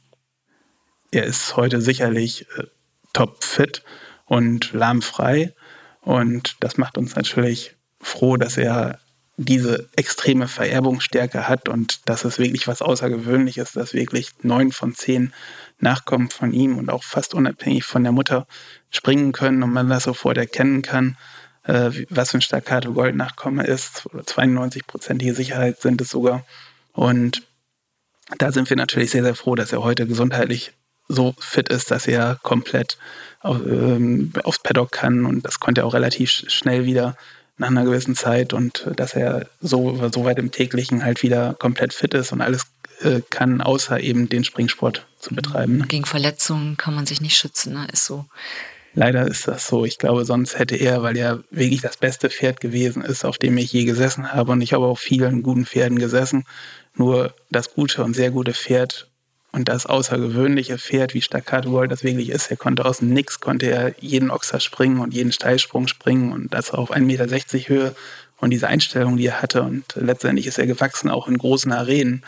Er 1.11 1.25
ist 1.25 1.57
heute 1.57 1.81
sicherlich 1.81 2.47
äh, 2.57 2.65
top 3.13 3.45
fit 3.45 3.83
und 4.27 4.73
lahmfrei 4.73 5.55
und 6.01 6.57
das 6.61 6.77
macht 6.77 6.99
uns 6.99 7.17
natürlich 7.17 7.75
froh, 8.01 8.37
dass 8.37 8.57
er 8.57 8.99
diese 9.37 9.89
extreme 9.95 10.49
Vererbungsstärke 10.49 11.49
hat 11.49 11.69
und 11.69 12.09
dass 12.09 12.25
es 12.25 12.39
wirklich 12.39 12.67
was 12.67 12.83
Außergewöhnliches, 12.83 13.73
dass 13.73 13.95
wirklich 13.95 14.31
neun 14.43 14.73
von 14.73 14.95
zehn 14.95 15.33
Nachkommen 15.79 16.29
von 16.29 16.53
ihm 16.53 16.77
und 16.77 16.91
auch 16.91 17.05
fast 17.05 17.35
unabhängig 17.35 17.85
von 17.85 18.03
der 18.03 18.13
Mutter 18.13 18.49
springen 18.91 19.31
können 19.31 19.63
und 19.63 19.73
man 19.73 19.89
das 19.89 20.05
sofort 20.05 20.39
erkennen 20.39 20.83
kann, 20.83 21.17
äh, 21.63 21.91
was 22.11 22.33
für 22.33 22.39
ein 22.39 22.43
Staccato 22.43 22.93
Gold 22.93 23.15
Nachkomme 23.15 23.65
ist. 23.65 24.09
92-prozentige 24.13 25.35
Sicherheit 25.35 25.81
sind 25.81 26.01
es 26.01 26.09
sogar. 26.09 26.45
Und 26.93 27.43
da 28.39 28.51
sind 28.51 28.69
wir 28.69 28.77
natürlich 28.77 29.13
sehr, 29.13 29.23
sehr 29.23 29.37
froh, 29.37 29.55
dass 29.55 29.73
er 29.73 29.85
heute 29.85 30.09
gesundheitlich 30.09 30.73
so 31.09 31.35
fit 31.39 31.69
ist, 31.69 31.91
dass 31.91 32.07
er 32.07 32.39
komplett 32.43 32.99
auf, 33.41 33.59
ähm, 33.67 34.33
aufs 34.45 34.63
Paddock 34.63 34.93
kann 34.93 35.25
und 35.25 35.45
das 35.45 35.61
konnte 35.61 35.83
er 35.83 35.87
auch 35.87 35.95
relativ 35.95 36.31
schnell 36.31 36.85
wieder 36.85 37.17
nach 37.57 37.69
einer 37.69 37.85
gewissen 37.85 38.15
Zeit 38.15 38.53
und 38.53 38.87
äh, 38.87 38.95
dass 38.95 39.15
er 39.15 39.47
so, 39.61 40.09
so 40.13 40.25
weit 40.25 40.39
im 40.39 40.51
täglichen 40.51 41.05
halt 41.05 41.23
wieder 41.23 41.55
komplett 41.59 41.93
fit 41.93 42.15
ist 42.15 42.33
und 42.33 42.41
alles 42.41 42.67
äh, 43.03 43.21
kann, 43.31 43.61
außer 43.61 44.01
eben 44.01 44.29
den 44.29 44.45
Springsport 44.45 45.07
zu 45.19 45.35
betreiben. 45.35 45.79
Ne? 45.79 45.87
Gegen 45.87 46.05
Verletzungen 46.05 46.77
kann 46.77 46.95
man 46.95 47.07
sich 47.07 47.21
nicht 47.21 47.37
schützen, 47.37 47.75
ne? 47.75 47.89
ist 47.93 48.05
so. 48.05 48.25
Leider 48.95 49.27
ist 49.29 49.47
das 49.47 49.69
so. 49.69 49.85
Ich 49.85 49.99
glaube, 49.99 50.25
sonst 50.25 50.59
hätte 50.59 50.75
er, 50.75 51.03
weil 51.03 51.17
er 51.17 51.45
wirklich 51.51 51.81
das 51.81 51.97
beste 51.97 52.31
Pferd 52.31 52.61
gewesen 52.61 53.03
ist, 53.03 53.25
auf 53.25 53.39
dem 53.39 53.57
ich 53.57 53.73
je 53.73 53.85
gesessen 53.85 54.33
habe. 54.33 54.51
Und 54.53 54.61
ich 54.61 54.73
habe 54.73 54.87
auch 54.87 54.99
vielen 54.99 55.43
guten 55.43 55.67
Pferden 55.67 55.99
gesessen. 55.99 56.45
Nur 56.97 57.33
das 57.51 57.75
gute 57.75 58.03
und 58.03 58.15
sehr 58.15 58.33
gute 58.33 58.55
Pferd 58.55 59.09
und 59.53 59.69
das 59.69 59.87
außergewöhnliche 59.87 60.79
Pferd, 60.79 61.15
wie 61.15 61.23
Staccato 61.23 61.71
Gold 61.71 61.91
das 61.91 62.05
wirklich 62.05 62.29
ist, 62.31 62.51
er 62.51 62.57
konnte 62.57 62.85
aus 62.85 62.99
dem 62.99 63.13
Nix, 63.13 63.41
konnte 63.41 63.67
er 63.67 63.95
jeden 64.01 64.31
Ochser 64.31 64.61
springen 64.61 65.01
und 65.01 65.15
jeden 65.15 65.33
Steilsprung 65.33 65.89
springen 65.89 66.33
und 66.33 66.53
das 66.53 66.71
auf 66.71 66.93
1,60 66.93 67.01
Meter 67.01 67.69
Höhe 67.69 67.95
und 68.39 68.51
diese 68.51 68.69
Einstellung, 68.69 69.17
die 69.17 69.27
er 69.27 69.43
hatte. 69.43 69.63
Und 69.63 69.85
letztendlich 69.97 70.47
ist 70.47 70.59
er 70.59 70.67
gewachsen, 70.67 71.11
auch 71.11 71.29
in 71.29 71.39
großen 71.39 71.73
Arenen. 71.73 72.25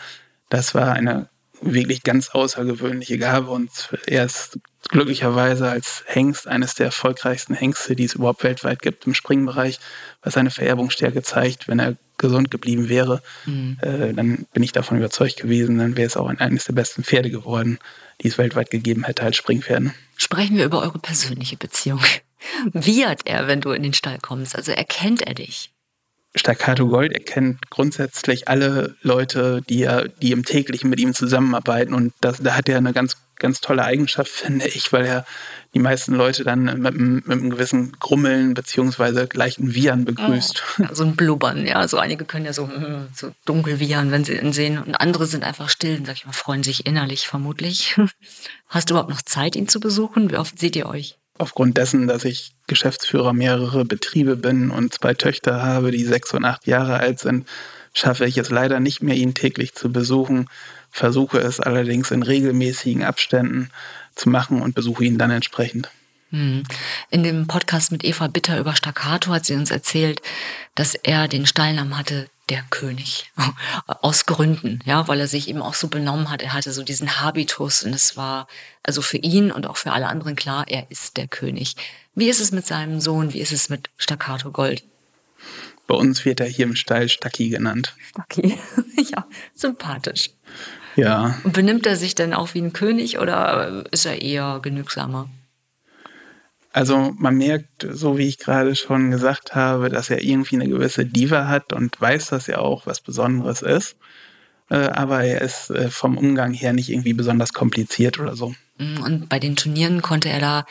Das 0.49 0.75
war 0.75 0.93
eine 0.93 1.29
wirklich 1.61 2.03
ganz 2.03 2.29
außergewöhnliche 2.29 3.17
Gabe 3.17 3.51
und 3.51 3.69
er 4.07 4.25
ist 4.25 4.59
glücklicherweise 4.89 5.69
als 5.69 6.03
Hengst 6.07 6.47
eines 6.47 6.75
der 6.75 6.87
erfolgreichsten 6.87 7.53
Hengste, 7.53 7.95
die 7.95 8.05
es 8.05 8.15
überhaupt 8.15 8.43
weltweit 8.43 8.81
gibt 8.81 9.05
im 9.05 9.13
Springbereich, 9.13 9.79
was 10.21 10.33
seine 10.33 10.51
Vererbungsstärke 10.51 11.21
zeigt. 11.21 11.67
Wenn 11.67 11.79
er 11.79 11.97
gesund 12.17 12.51
geblieben 12.51 12.89
wäre, 12.89 13.21
mhm. 13.45 13.77
äh, 13.81 14.13
dann 14.13 14.45
bin 14.53 14.63
ich 14.63 14.71
davon 14.71 14.97
überzeugt 14.97 15.37
gewesen, 15.37 15.77
dann 15.77 15.97
wäre 15.97 16.07
es 16.07 16.17
auch 16.17 16.27
eines 16.27 16.65
der 16.65 16.73
besten 16.73 17.03
Pferde 17.03 17.29
geworden, 17.29 17.79
die 18.21 18.27
es 18.27 18.37
weltweit 18.37 18.69
gegeben 18.69 19.03
hätte 19.03 19.23
als 19.23 19.37
Springpferden. 19.37 19.93
Sprechen 20.17 20.57
wir 20.57 20.65
über 20.65 20.81
eure 20.81 20.99
persönliche 20.99 21.57
Beziehung. 21.57 22.01
Wie 22.73 23.05
hat 23.05 23.21
er, 23.25 23.47
wenn 23.47 23.61
du 23.61 23.71
in 23.71 23.83
den 23.83 23.93
Stall 23.93 24.19
kommst? 24.19 24.55
Also 24.55 24.71
erkennt 24.71 25.21
er 25.21 25.33
dich? 25.33 25.71
Staccato 26.33 26.87
Gold 26.87 27.11
erkennt 27.11 27.69
grundsätzlich 27.69 28.47
alle 28.47 28.95
Leute, 29.01 29.61
die, 29.67 29.83
er, 29.83 30.07
die 30.07 30.31
im 30.31 30.45
täglichen 30.45 30.89
mit 30.89 30.99
ihm 30.99 31.13
zusammenarbeiten. 31.13 31.93
Und 31.93 32.13
das, 32.21 32.37
da 32.41 32.55
hat 32.55 32.69
er 32.69 32.77
eine 32.77 32.93
ganz, 32.93 33.17
ganz 33.41 33.59
tolle 33.59 33.83
Eigenschaft, 33.83 34.31
finde 34.31 34.67
ich, 34.67 34.93
weil 34.93 35.05
er 35.05 35.25
die 35.73 35.79
meisten 35.79 36.13
Leute 36.15 36.43
dann 36.43 36.63
mit, 36.81 36.95
mit 36.95 37.29
einem 37.29 37.49
gewissen 37.49 37.91
Grummeln 37.99 38.53
beziehungsweise 38.53 39.27
leichten 39.33 39.73
Wiehern 39.73 40.05
begrüßt. 40.05 40.63
Oh, 40.79 40.83
so 40.93 41.03
ein 41.03 41.15
Blubbern, 41.15 41.65
ja. 41.65 41.87
So 41.87 41.97
einige 41.97 42.23
können 42.25 42.45
ja 42.45 42.53
so, 42.53 42.69
hm, 42.69 43.07
so 43.13 43.31
dunkel 43.45 43.79
wiehern, 43.79 44.11
wenn 44.11 44.23
sie 44.23 44.37
ihn 44.37 44.53
sehen. 44.53 44.77
Und 44.77 44.95
andere 44.95 45.25
sind 45.25 45.43
einfach 45.43 45.69
still 45.69 45.97
und, 45.97 46.07
sag 46.07 46.15
ich 46.15 46.25
mal, 46.25 46.33
freuen 46.33 46.63
sich 46.63 46.85
innerlich 46.85 47.27
vermutlich. 47.27 47.97
Hast 48.67 48.89
du 48.89 48.93
überhaupt 48.93 49.09
noch 49.09 49.21
Zeit, 49.21 49.55
ihn 49.55 49.67
zu 49.67 49.79
besuchen? 49.79 50.31
Wie 50.31 50.37
oft 50.37 50.57
seht 50.59 50.75
ihr 50.75 50.85
euch? 50.85 51.17
aufgrund 51.41 51.75
dessen, 51.77 52.07
dass 52.07 52.23
ich 52.23 52.53
Geschäftsführer 52.67 53.33
mehrerer 53.33 53.83
Betriebe 53.83 54.37
bin 54.37 54.69
und 54.69 54.93
zwei 54.93 55.15
Töchter 55.15 55.63
habe, 55.63 55.89
die 55.89 56.05
sechs 56.05 56.33
und 56.33 56.45
acht 56.45 56.67
Jahre 56.67 56.99
alt 56.99 57.19
sind, 57.19 57.47
schaffe 57.93 58.25
ich 58.25 58.37
es 58.37 58.49
leider 58.49 58.79
nicht 58.79 59.01
mehr, 59.01 59.15
ihn 59.15 59.33
täglich 59.33 59.73
zu 59.73 59.91
besuchen, 59.91 60.47
versuche 60.91 61.39
es 61.39 61.59
allerdings 61.59 62.11
in 62.11 62.23
regelmäßigen 62.23 63.03
Abständen 63.03 63.69
zu 64.15 64.29
machen 64.29 64.61
und 64.61 64.75
besuche 64.75 65.05
ihn 65.05 65.17
dann 65.17 65.31
entsprechend. 65.31 65.89
Hm. 66.31 66.63
In 67.09 67.23
dem 67.23 67.47
Podcast 67.47 67.91
mit 67.91 68.03
Eva 68.03 68.27
Bitter 68.27 68.59
über 68.59 68.75
Staccato 68.75 69.31
hat 69.31 69.45
sie 69.45 69.55
uns 69.55 69.71
erzählt, 69.71 70.21
dass 70.75 70.95
er 70.95 71.27
den 71.27 71.45
Stallnamen 71.45 71.97
hatte, 71.97 72.29
der 72.49 72.63
König. 72.69 73.31
Aus 73.87 74.25
Gründen, 74.25 74.79
ja, 74.85 75.07
weil 75.07 75.19
er 75.19 75.27
sich 75.27 75.47
eben 75.47 75.61
auch 75.61 75.73
so 75.73 75.87
benommen 75.87 76.29
hat. 76.29 76.41
Er 76.41 76.53
hatte 76.53 76.71
so 76.73 76.83
diesen 76.83 77.19
Habitus 77.19 77.83
und 77.83 77.93
es 77.93 78.17
war 78.17 78.47
also 78.83 79.01
für 79.01 79.17
ihn 79.17 79.51
und 79.51 79.67
auch 79.67 79.77
für 79.77 79.91
alle 79.91 80.07
anderen 80.07 80.35
klar, 80.35 80.65
er 80.67 80.89
ist 80.89 81.17
der 81.17 81.27
König. 81.27 81.75
Wie 82.15 82.29
ist 82.29 82.41
es 82.41 82.51
mit 82.51 82.65
seinem 82.65 82.99
Sohn? 82.99 83.33
Wie 83.33 83.39
ist 83.39 83.53
es 83.53 83.69
mit 83.69 83.89
Staccato 83.97 84.51
Gold? 84.51 84.83
Bei 85.87 85.95
uns 85.95 86.23
wird 86.23 86.39
er 86.39 86.47
hier 86.47 86.65
im 86.65 86.75
Stall 86.75 87.09
Stacki 87.09 87.49
genannt. 87.49 87.95
Stacki, 88.09 88.57
ja, 89.11 89.25
sympathisch. 89.53 90.29
Ja. 90.95 91.37
Und 91.43 91.53
benimmt 91.53 91.85
er 91.85 91.95
sich 91.95 92.15
denn 92.15 92.33
auch 92.33 92.53
wie 92.53 92.61
ein 92.61 92.73
König 92.73 93.19
oder 93.19 93.83
ist 93.91 94.05
er 94.05 94.21
eher 94.21 94.59
genügsamer? 94.61 95.29
Also 96.73 97.13
man 97.17 97.35
merkt, 97.35 97.85
so 97.89 98.17
wie 98.17 98.27
ich 98.27 98.37
gerade 98.37 98.75
schon 98.75 99.11
gesagt 99.11 99.55
habe, 99.55 99.89
dass 99.89 100.09
er 100.09 100.21
irgendwie 100.21 100.55
eine 100.55 100.69
gewisse 100.69 101.05
Diva 101.05 101.47
hat 101.47 101.73
und 101.73 101.99
weiß, 101.99 102.27
dass 102.27 102.47
er 102.47 102.61
auch 102.61 102.85
was 102.85 103.01
Besonderes 103.01 103.61
ist. 103.61 103.97
Äh, 104.69 104.87
aber 104.87 105.25
er 105.25 105.41
ist 105.41 105.69
äh, 105.69 105.89
vom 105.89 106.17
Umgang 106.17 106.53
her 106.53 106.71
nicht 106.71 106.89
irgendwie 106.89 107.13
besonders 107.13 107.51
kompliziert 107.51 108.19
oder 108.19 108.37
so. 108.37 108.55
Mm, 108.77 109.03
und 109.03 109.29
bei 109.29 109.37
den 109.37 109.57
Turnieren 109.57 110.01
konnte 110.01 110.29
er 110.29 110.39
da 110.39 110.65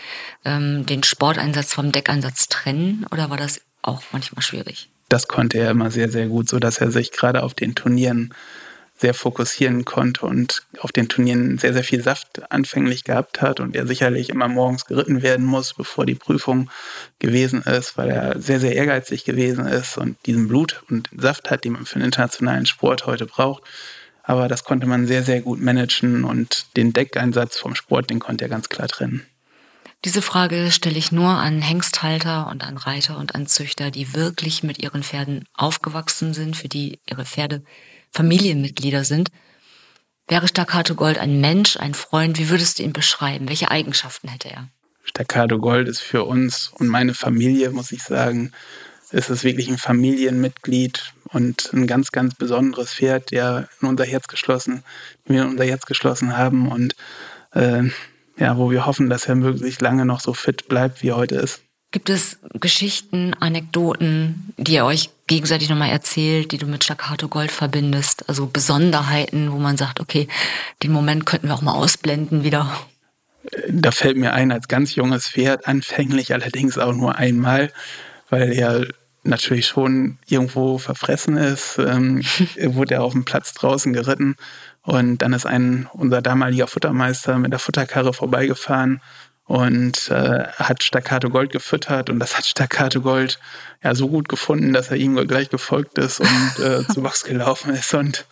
ähm, 0.46 0.87
den 0.87 1.02
Sporteinsatz 1.02 1.74
vom 1.74 1.92
Deckeinsatz 1.92 2.48
trennen 2.48 3.04
oder 3.11 3.28
war 3.28 3.37
das 3.37 3.61
auch 3.83 4.02
manchmal 4.12 4.42
schwierig? 4.42 4.88
Das 5.11 5.28
konnte 5.28 5.59
er 5.59 5.70
immer 5.70 5.90
sehr, 5.90 6.09
sehr 6.09 6.28
gut, 6.28 6.48
so 6.48 6.59
dass 6.59 6.78
er 6.78 6.90
sich 6.90 7.12
gerade 7.12 7.42
auf 7.42 7.52
den 7.52 7.74
Turnieren 7.74 8.33
sehr 9.00 9.14
fokussieren 9.14 9.84
konnte 9.84 10.26
und 10.26 10.62
auf 10.78 10.92
den 10.92 11.08
Turnieren 11.08 11.56
sehr, 11.56 11.72
sehr 11.72 11.84
viel 11.84 12.02
Saft 12.02 12.52
anfänglich 12.52 13.04
gehabt 13.04 13.40
hat 13.40 13.58
und 13.58 13.74
er 13.74 13.86
sicherlich 13.86 14.28
immer 14.28 14.46
morgens 14.46 14.84
geritten 14.84 15.22
werden 15.22 15.46
muss, 15.46 15.72
bevor 15.72 16.04
die 16.04 16.14
Prüfung 16.14 16.70
gewesen 17.18 17.62
ist, 17.62 17.96
weil 17.96 18.10
er 18.10 18.40
sehr, 18.40 18.60
sehr 18.60 18.74
ehrgeizig 18.74 19.24
gewesen 19.24 19.66
ist 19.66 19.96
und 19.96 20.18
diesen 20.26 20.48
Blut 20.48 20.82
und 20.90 21.08
Saft 21.16 21.50
hat, 21.50 21.64
den 21.64 21.72
man 21.72 21.86
für 21.86 21.98
den 21.98 22.04
internationalen 22.04 22.66
Sport 22.66 23.06
heute 23.06 23.24
braucht. 23.24 23.62
Aber 24.22 24.48
das 24.48 24.64
konnte 24.64 24.86
man 24.86 25.06
sehr, 25.06 25.22
sehr 25.22 25.40
gut 25.40 25.60
managen 25.60 26.24
und 26.24 26.66
den 26.76 26.92
Deckeinsatz 26.92 27.58
vom 27.58 27.74
Sport, 27.74 28.10
den 28.10 28.18
konnte 28.18 28.44
er 28.44 28.50
ganz 28.50 28.68
klar 28.68 28.86
trennen. 28.86 29.26
Diese 30.04 30.22
Frage 30.22 30.70
stelle 30.70 30.98
ich 30.98 31.12
nur 31.12 31.28
an 31.28 31.60
Hengsthalter 31.60 32.48
und 32.48 32.62
an 32.62 32.76
Reiter 32.76 33.18
und 33.18 33.34
an 33.34 33.46
Züchter, 33.46 33.90
die 33.90 34.14
wirklich 34.14 34.62
mit 34.62 34.78
ihren 34.78 35.02
Pferden 35.02 35.44
aufgewachsen 35.54 36.32
sind, 36.32 36.56
für 36.56 36.68
die 36.68 37.00
ihre 37.06 37.24
Pferde 37.24 37.62
Familienmitglieder 38.11 39.05
sind. 39.05 39.31
Wäre 40.29 40.49
Staccato 40.49 40.94
Gold 40.94 41.18
ein 41.18 41.40
Mensch, 41.40 41.77
ein 41.77 41.94
Freund? 41.94 42.38
Wie 42.38 42.51
würdest 42.51 42.79
du 42.79 42.83
ihn 42.83 42.92
beschreiben? 42.92 43.49
Welche 43.49 43.70
Eigenschaften 43.70 44.29
hätte 44.29 44.51
er? 44.51 44.68
Staccato 45.03 45.59
Gold 45.59 45.88
ist 45.88 46.01
für 46.01 46.25
uns 46.25 46.68
und 46.68 46.87
meine 46.88 47.14
Familie, 47.14 47.70
muss 47.70 47.90
ich 47.90 48.03
sagen, 48.03 48.53
ist 49.11 49.31
es 49.31 49.42
wirklich 49.42 49.68
ein 49.68 49.79
Familienmitglied 49.79 51.14
und 51.33 51.70
ein 51.73 51.87
ganz, 51.87 52.12
ganz 52.12 52.35
besonderes 52.35 52.94
Pferd, 52.94 53.31
der 53.33 53.68
in 53.81 53.88
unser 53.88 54.05
Herz 54.05 54.29
geschlossen, 54.29 54.85
wir 55.25 55.42
in 55.42 55.49
unser 55.49 55.64
Herz 55.64 55.85
geschlossen 55.87 56.37
haben 56.37 56.68
und 56.68 56.94
äh, 57.53 57.85
ja, 58.37 58.57
wo 58.57 58.70
wir 58.70 58.87
hoffen, 58.87 59.11
dass 59.11 59.27
er 59.27 59.35
möglichst 59.35 59.81
lange 59.81 60.07
noch 60.07 60.20
so 60.20 60.33
fit 60.33 60.68
bleibt, 60.68 61.03
wie 61.03 61.09
er 61.09 61.16
heute 61.16 61.37
ist. 61.37 61.62
Gibt 61.92 62.09
es 62.09 62.38
Geschichten, 62.55 63.35
Anekdoten, 63.35 64.55
die 64.57 64.74
ihr 64.74 64.85
euch 64.85 65.11
gegenseitig 65.26 65.68
nochmal 65.68 65.90
erzählt, 65.90 66.53
die 66.53 66.59
du 66.59 66.66
mit 66.66 66.85
Staccato 66.85 67.26
Gold 67.26 67.50
verbindest? 67.50 68.29
Also 68.29 68.46
Besonderheiten, 68.46 69.50
wo 69.50 69.57
man 69.59 69.76
sagt, 69.76 69.98
okay, 69.98 70.29
den 70.85 70.92
Moment 70.92 71.26
könnten 71.26 71.48
wir 71.48 71.55
auch 71.55 71.62
mal 71.62 71.74
ausblenden 71.74 72.44
wieder. 72.44 72.72
Da 73.68 73.90
fällt 73.90 74.16
mir 74.16 74.35
ein, 74.35 74.53
als 74.53 74.68
ganz 74.68 74.94
junges 74.94 75.26
Pferd, 75.26 75.66
anfänglich 75.66 76.33
allerdings 76.33 76.79
auch 76.79 76.92
nur 76.92 77.16
einmal, 77.16 77.72
weil 78.29 78.53
er 78.53 78.87
natürlich 79.24 79.66
schon 79.66 80.18
irgendwo 80.26 80.79
verfressen 80.79 81.37
ist, 81.37 81.79
ähm, 81.79 82.22
wurde 82.66 82.94
er 82.94 83.03
auf 83.03 83.12
dem 83.12 83.24
Platz 83.24 83.53
draußen 83.53 83.92
geritten 83.92 84.37
und 84.83 85.18
dann 85.18 85.33
ist 85.33 85.46
ein 85.46 85.88
unser 85.92 86.22
damaliger 86.22 86.68
Futtermeister 86.68 87.38
mit 87.38 87.53
der 87.53 87.59
Futterkarre 87.59 88.12
vorbeigefahren 88.12 89.00
und 89.50 90.12
äh, 90.12 90.44
hat 90.58 90.84
Staccato 90.84 91.28
Gold 91.28 91.50
gefüttert 91.50 92.08
und 92.08 92.20
das 92.20 92.36
hat 92.36 92.46
Staccato 92.46 93.00
Gold 93.00 93.40
ja 93.82 93.96
so 93.96 94.06
gut 94.06 94.28
gefunden, 94.28 94.72
dass 94.72 94.92
er 94.92 94.96
ihm 94.96 95.16
gleich 95.26 95.50
gefolgt 95.50 95.98
ist 95.98 96.20
und 96.20 96.64
äh, 96.64 96.86
zu 96.86 97.02
Box 97.02 97.24
gelaufen 97.24 97.74
ist 97.74 97.92
und 97.92 98.26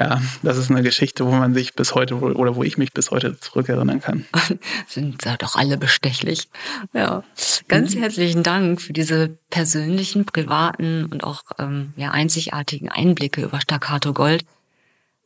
ja, 0.00 0.20
das 0.42 0.56
ist 0.56 0.68
eine 0.68 0.82
Geschichte, 0.82 1.24
wo 1.26 1.30
man 1.30 1.54
sich 1.54 1.74
bis 1.74 1.94
heute 1.94 2.16
oder 2.16 2.56
wo 2.56 2.64
ich 2.64 2.76
mich 2.76 2.92
bis 2.92 3.12
heute 3.12 3.38
zurückerinnern 3.38 4.00
kann. 4.00 4.26
Sind 4.88 5.24
da 5.24 5.36
doch 5.36 5.54
alle 5.54 5.78
bestechlich. 5.78 6.48
Ja, 6.92 7.22
ganz 7.68 7.94
mhm. 7.94 8.00
herzlichen 8.00 8.42
Dank 8.42 8.82
für 8.82 8.92
diese 8.92 9.38
persönlichen, 9.50 10.24
privaten 10.24 11.04
und 11.04 11.22
auch 11.22 11.44
ähm, 11.60 11.92
ja 11.94 12.10
einzigartigen 12.10 12.88
Einblicke 12.88 13.42
über 13.42 13.60
Staccato 13.60 14.12
Gold. 14.12 14.44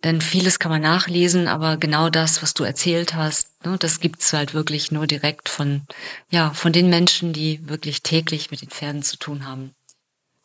Denn 0.05 0.21
vieles 0.21 0.59
kann 0.59 0.73
man 0.73 0.83
nachlesen, 0.83 1.47
aber 1.47 1.77
genau 1.77 2.11
das, 2.11 2.43
was 2.43 2.55
du 2.55 2.65
erzählt 2.65 3.15
hast, 3.15 3.49
ne, 3.65 3.77
das 3.79 4.01
gibt's 4.01 4.33
halt 4.33 4.53
wirklich 4.53 4.91
nur 4.91 5.07
direkt 5.07 5.49
von, 5.49 5.83
ja, 6.29 6.51
von 6.51 6.73
den 6.73 6.91
Menschen, 6.91 7.33
die 7.33 7.69
wirklich 7.69 8.03
täglich 8.03 8.51
mit 8.51 8.63
den 8.63 8.71
Pferden 8.71 9.03
zu 9.03 9.17
tun 9.17 9.47
haben. 9.47 9.71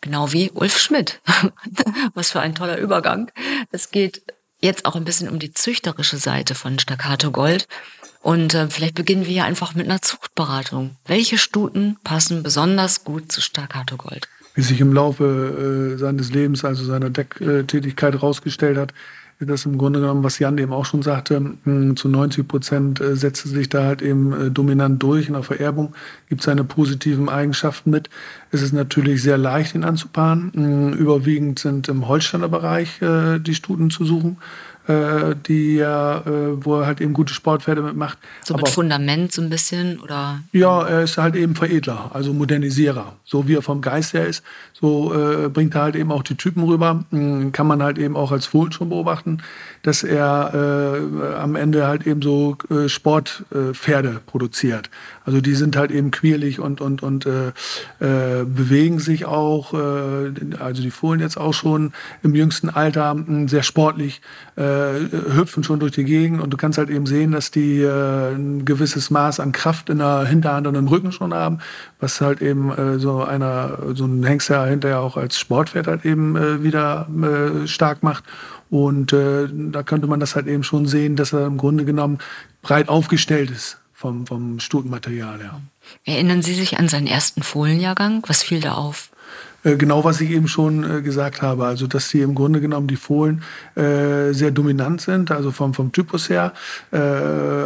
Genau 0.02 0.32
wie 0.32 0.52
Ulf 0.52 0.78
Schmidt. 0.78 1.22
was 2.13 2.32
für 2.32 2.39
ein 2.39 2.54
toller 2.54 2.78
Übergang. 2.78 3.32
Es 3.72 3.89
geht 3.89 4.22
jetzt 4.60 4.86
auch 4.86 4.96
ein 4.96 5.06
bisschen 5.06 5.30
um 5.30 5.39
die 5.39 5.54
züchterische 5.54 6.17
Seite 6.17 6.54
von 6.54 6.78
Staccato 6.78 7.32
Gold. 7.32 7.67
Und 8.22 8.54
äh, 8.54 8.70
vielleicht 8.70 8.96
beginnen 8.96 9.26
wir 9.26 9.46
einfach 9.46 9.74
mit 9.74 9.86
einer 9.86 10.02
Zuchtberatung. 10.02 10.96
Welche 11.06 11.38
Stuten 11.38 11.98
passen 12.04 12.43
besonders 12.43 13.04
gut 13.04 13.32
zu 13.32 13.41
Staccato 13.41 13.98
Gold? 13.98 14.28
Wie 14.54 14.62
sich 14.62 14.82
im 14.82 14.93
Laufe 14.93 15.96
äh, 15.96 15.98
seines 15.98 16.32
Lebens, 16.32 16.65
also 16.65 16.84
seiner 16.84 17.10
Decktätigkeit 17.10 18.13
herausgestellt 18.13 18.78
hat, 18.78 18.93
das 19.39 19.65
im 19.65 19.78
Grunde 19.78 20.00
genommen, 20.00 20.23
was 20.23 20.39
Jan 20.39 20.58
eben 20.58 20.73
auch 20.73 20.86
schon 20.86 21.04
sagte, 21.04 21.54
zu 21.95 22.10
90 22.10 22.47
Prozent 22.47 23.00
äh, 23.00 23.15
setzt 23.15 23.47
sich 23.47 23.69
da 23.69 23.84
halt 23.84 24.02
eben 24.02 24.34
äh, 24.34 24.52
dominant 24.52 25.02
durch. 25.04 25.28
In 25.28 25.34
der 25.34 25.43
Vererbung 25.43 25.93
gibt 26.28 26.41
seine 26.41 26.63
positiven 26.63 27.30
Eigenschaften 27.30 27.91
mit. 27.91 28.10
Es 28.52 28.63
ist 28.63 28.73
natürlich 28.73 29.21
sehr 29.21 29.38
leicht, 29.38 29.76
ihn 29.76 29.84
anzupaaren. 29.84 30.93
Überwiegend 30.93 31.60
sind 31.60 31.88
im 31.88 32.08
Holsteiner 32.08 32.50
Bereich 32.50 33.02
äh, 33.02 33.39
die 33.39 33.54
Stuten 33.54 33.89
zu 33.89 34.06
suchen 34.06 34.38
äh, 34.88 35.36
die 35.47 35.76
ja, 35.76 36.19
äh, 36.19 36.63
wo 36.63 36.80
er 36.80 36.86
halt 36.86 37.02
eben 37.02 37.13
gute 37.13 37.34
Sportpferde 37.34 37.82
mitmacht. 37.82 38.17
So 38.43 38.56
mit 38.56 38.69
Fundament 38.69 39.32
so 39.32 39.41
ein 39.41 39.50
bisschen 39.50 40.00
oder? 40.00 40.39
Ja, 40.52 40.88
er 40.88 41.04
ist 41.04 41.17
halt 41.17 41.36
eben 41.36 41.56
Veredler, 41.56 42.12
also 42.13 42.34
Modernisierer. 42.34 43.13
So 43.26 43.47
wie 43.47 43.56
er 43.56 43.62
vom 43.62 43.82
Geist 43.82 44.13
her 44.13 44.26
ist, 44.26 44.43
so 44.73 45.13
äh, 45.13 45.50
bringt 45.50 45.76
er 45.76 45.82
halt 45.82 45.95
eben 45.95 46.12
auch 46.12 46.23
die 46.23 46.36
Typen 46.36 46.63
rüber. 46.63 47.04
Mhm, 47.12 47.52
kann 47.52 47.67
man 47.67 47.84
halt 47.84 47.97
eben 47.97 48.15
auch 48.15 48.32
als 48.32 48.45
Fohlen 48.45 48.71
schon 48.71 48.89
beobachten, 48.89 49.39
dass 49.88 50.04
er 50.04 50.52
äh, 50.54 51.36
am 51.38 51.56
Ende 51.56 51.88
halt 51.88 52.06
eben 52.06 52.21
so 52.21 52.58
äh, 52.69 52.89
Sportpferde 52.89 54.19
produziert. 54.26 54.89
Also 55.23 55.39
die 55.39 55.56
sind 55.56 55.78
halt 55.78 55.91
eben 55.91 56.12
quirlig 56.12 56.60
und, 56.60 56.82
und, 56.82 57.04
und 57.04 57.26
äh, 57.26 57.47
äh, 58.02 58.43
bewegen 58.43 59.00
sich 59.00 59.23
auch, 59.23 59.73
äh, 59.73 60.34
also 60.60 60.82
die 60.82 60.91
Fohlen 60.91 61.21
jetzt 61.21 61.38
auch 61.38 61.54
schon 61.54 61.93
im 62.21 62.36
jüngsten 62.36 62.69
Alter 62.69 63.15
sehr 63.45 63.63
sportlich, 63.63 64.19
äh, 64.58 64.95
hüpfen 65.38 65.63
schon 65.63 65.80
durch 65.80 65.93
die 65.93 66.04
Gegend 66.04 66.41
und 66.41 66.50
du 66.50 66.58
kannst 66.58 66.78
halt 66.78 66.89
eben 66.89 67.06
sehen, 67.06 67.32
dass 67.32 67.50
die 67.50 67.80
äh, 67.80 68.36
ein 68.36 68.65
gewisses 68.65 69.10
Maß 69.10 69.39
an 69.39 69.54
Kraft 69.54 69.89
in 69.89 70.00
der 70.00 70.26
Hinterhand 70.26 70.67
und 70.67 70.76
im 70.76 70.89
Rücken 70.89 71.13
schon 71.13 71.34
haben, 71.34 71.60
was 72.02 72.19
halt 72.19 72.41
eben 72.41 72.73
äh, 72.78 73.00
so 73.00 73.23
einer, 73.23 73.78
so 73.93 74.04
ein 74.04 74.21
Hengster 74.26 74.65
hinterher 74.65 75.00
auch 75.00 75.15
als 75.15 75.39
Sportpferd 75.39 75.88
halt 75.88 76.04
eben 76.04 76.36
äh, 76.36 76.62
wieder 76.62 77.08
äh, 77.23 77.67
stark 77.67 78.04
macht. 78.04 78.26
Und 78.69 79.13
äh, 79.13 79.47
da 79.51 79.84
könnte 79.84 80.08
man 80.08 80.19
das 80.19 80.36
halt 80.36 80.47
eben 80.47 80.63
schon 80.63 80.88
sehen, 80.88 81.15
dass 81.15 81.34
er 81.34 81.45
im 81.45 81.58
Grunde 81.58 81.86
genommen 81.86 82.19
breit 82.62 82.89
aufgestellt 82.89 83.49
ist 83.49 83.80
vom, 83.93 84.27
vom 84.27 84.60
Stutenmaterial 84.60 85.41
her. 85.41 85.62
Erinnern 86.06 86.41
Sie 86.41 86.53
sich 86.53 86.77
an 86.77 86.89
seinen 86.89 87.08
ersten 87.08 87.43
Fohlenjahrgang? 87.43 88.23
Was 88.27 88.43
fiel 88.43 88.60
da 88.60 88.73
auf? 88.73 89.10
Äh, 89.63 89.76
genau, 89.76 90.04
was 90.04 90.22
ich 90.22 90.32
eben 90.32 90.48
schon 90.48 90.84
äh, 90.84 91.02
gesagt 91.02 91.41
habe. 91.41 91.65
Also, 91.65 91.88
dass 91.88 92.10
die 92.10 92.22
im 92.22 92.36
Grunde 92.36 92.62
genommen 92.62 92.88
die 92.88 92.96
Fohlen 92.96 93.41
äh, 93.76 94.32
sehr 94.34 94.52
dominant 94.52 95.02
sind, 95.02 95.32
also 95.32 95.52
vom, 95.52 95.74
vom 95.74 95.91
Typus 95.91 96.30
her. 96.30 96.54
Äh, 96.91 96.98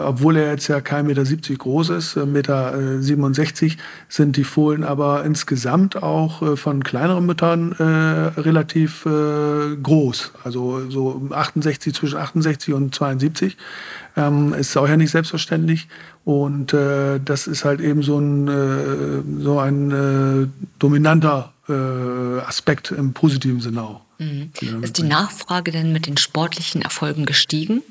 obwohl 0.04 0.38
er 0.38 0.52
jetzt 0.52 0.68
ja 0.68 0.82
kein 0.82 1.08
Meter 1.08 1.26
70 1.26 1.58
groß 1.60 1.90
ist, 1.90 2.16
äh, 2.16 2.26
Meter 2.26 3.02
67, 3.02 3.78
sind 4.10 4.38
die 4.38 4.44
Fohlen 4.44 4.84
aber 4.84 5.24
insgesamt 5.26 6.02
auch 6.02 6.42
äh, 6.42 6.56
von 6.56 6.84
kleineren 6.84 7.26
Müttern 7.26 7.74
äh, 7.74 7.84
relativ 8.40 9.06
äh, 9.06 9.76
groß. 9.82 10.32
Also 10.44 10.90
so 10.90 11.22
68, 11.32 11.94
zwischen 11.94 12.18
68 12.18 12.74
und 12.74 12.96
72. 12.96 13.58
Ähm, 14.18 14.54
ist 14.54 14.76
auch 14.78 14.88
ja 14.88 14.98
nicht 14.98 15.12
selbstverständlich. 15.12 15.88
Und 16.24 16.74
äh, 16.74 17.20
das 17.24 17.48
ist 17.48 17.66
halt 17.66 17.82
eben 17.82 18.04
so 18.04 18.20
ein, 18.20 18.48
äh, 18.48 19.44
so 19.44 19.60
ein 19.60 19.92
äh, 19.92 20.48
dominanter 20.80 21.54
äh, 21.61 21.61
Aspekt 21.74 22.92
im 22.92 23.14
positiven 23.14 23.62
Sinne 23.62 23.84
auch. 23.84 24.02
Mhm. 24.20 24.52
Ist 24.82 24.98
die 24.98 25.04
Nachfrage 25.04 25.72
denn 25.72 25.92
mit 25.92 26.08
den 26.08 26.18
sportlichen 26.18 26.82
Erfolgen 26.82 27.26
gestiegen? 27.26 27.82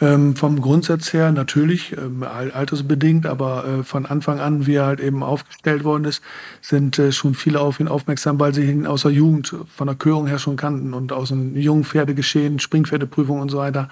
Ähm, 0.00 0.36
vom 0.36 0.60
Grundsatz 0.60 1.12
her 1.12 1.32
natürlich, 1.32 1.96
ähm, 1.96 2.22
altersbedingt, 2.22 3.26
aber 3.26 3.64
äh, 3.64 3.82
von 3.82 4.04
Anfang 4.04 4.40
an, 4.40 4.66
wie 4.66 4.74
er 4.74 4.86
halt 4.86 5.00
eben 5.00 5.22
aufgestellt 5.22 5.84
worden 5.84 6.04
ist, 6.04 6.22
sind 6.60 6.98
äh, 6.98 7.12
schon 7.12 7.34
viele 7.34 7.60
auf 7.60 7.80
ihn 7.80 7.88
aufmerksam, 7.88 8.38
weil 8.38 8.52
sie 8.52 8.70
ihn 8.70 8.86
aus 8.86 9.02
der 9.02 9.12
Jugend 9.12 9.54
von 9.74 9.86
der 9.86 9.96
Körung 9.96 10.26
her 10.26 10.38
schon 10.38 10.56
kannten 10.56 10.92
und 10.92 11.12
aus 11.12 11.28
dem 11.30 11.56
jungen 11.56 11.84
Pferdegeschehen, 11.84 12.58
Springpferdeprüfung 12.58 13.40
und 13.40 13.50
so 13.50 13.58
weiter 13.58 13.88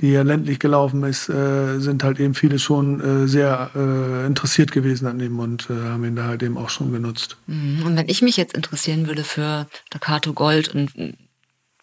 die 0.00 0.12
ja 0.12 0.22
ländlich 0.22 0.58
gelaufen 0.58 1.02
ist, 1.04 1.28
äh, 1.28 1.78
sind 1.80 2.04
halt 2.04 2.20
eben 2.20 2.34
viele 2.34 2.58
schon 2.58 3.00
äh, 3.00 3.26
sehr 3.26 3.70
äh, 3.74 4.26
interessiert 4.26 4.70
gewesen 4.70 5.06
an 5.06 5.18
ihm 5.18 5.38
und 5.40 5.68
äh, 5.70 5.74
haben 5.74 6.04
ihn 6.04 6.16
da 6.16 6.24
halt 6.24 6.42
eben 6.42 6.56
auch 6.56 6.70
schon 6.70 6.92
genutzt. 6.92 7.36
Mhm. 7.46 7.82
Und 7.84 7.96
wenn 7.96 8.08
ich 8.08 8.22
mich 8.22 8.36
jetzt 8.36 8.54
interessieren 8.54 9.08
würde 9.08 9.24
für 9.24 9.66
Staccato 9.88 10.32
Gold 10.32 10.74
und 10.74 11.16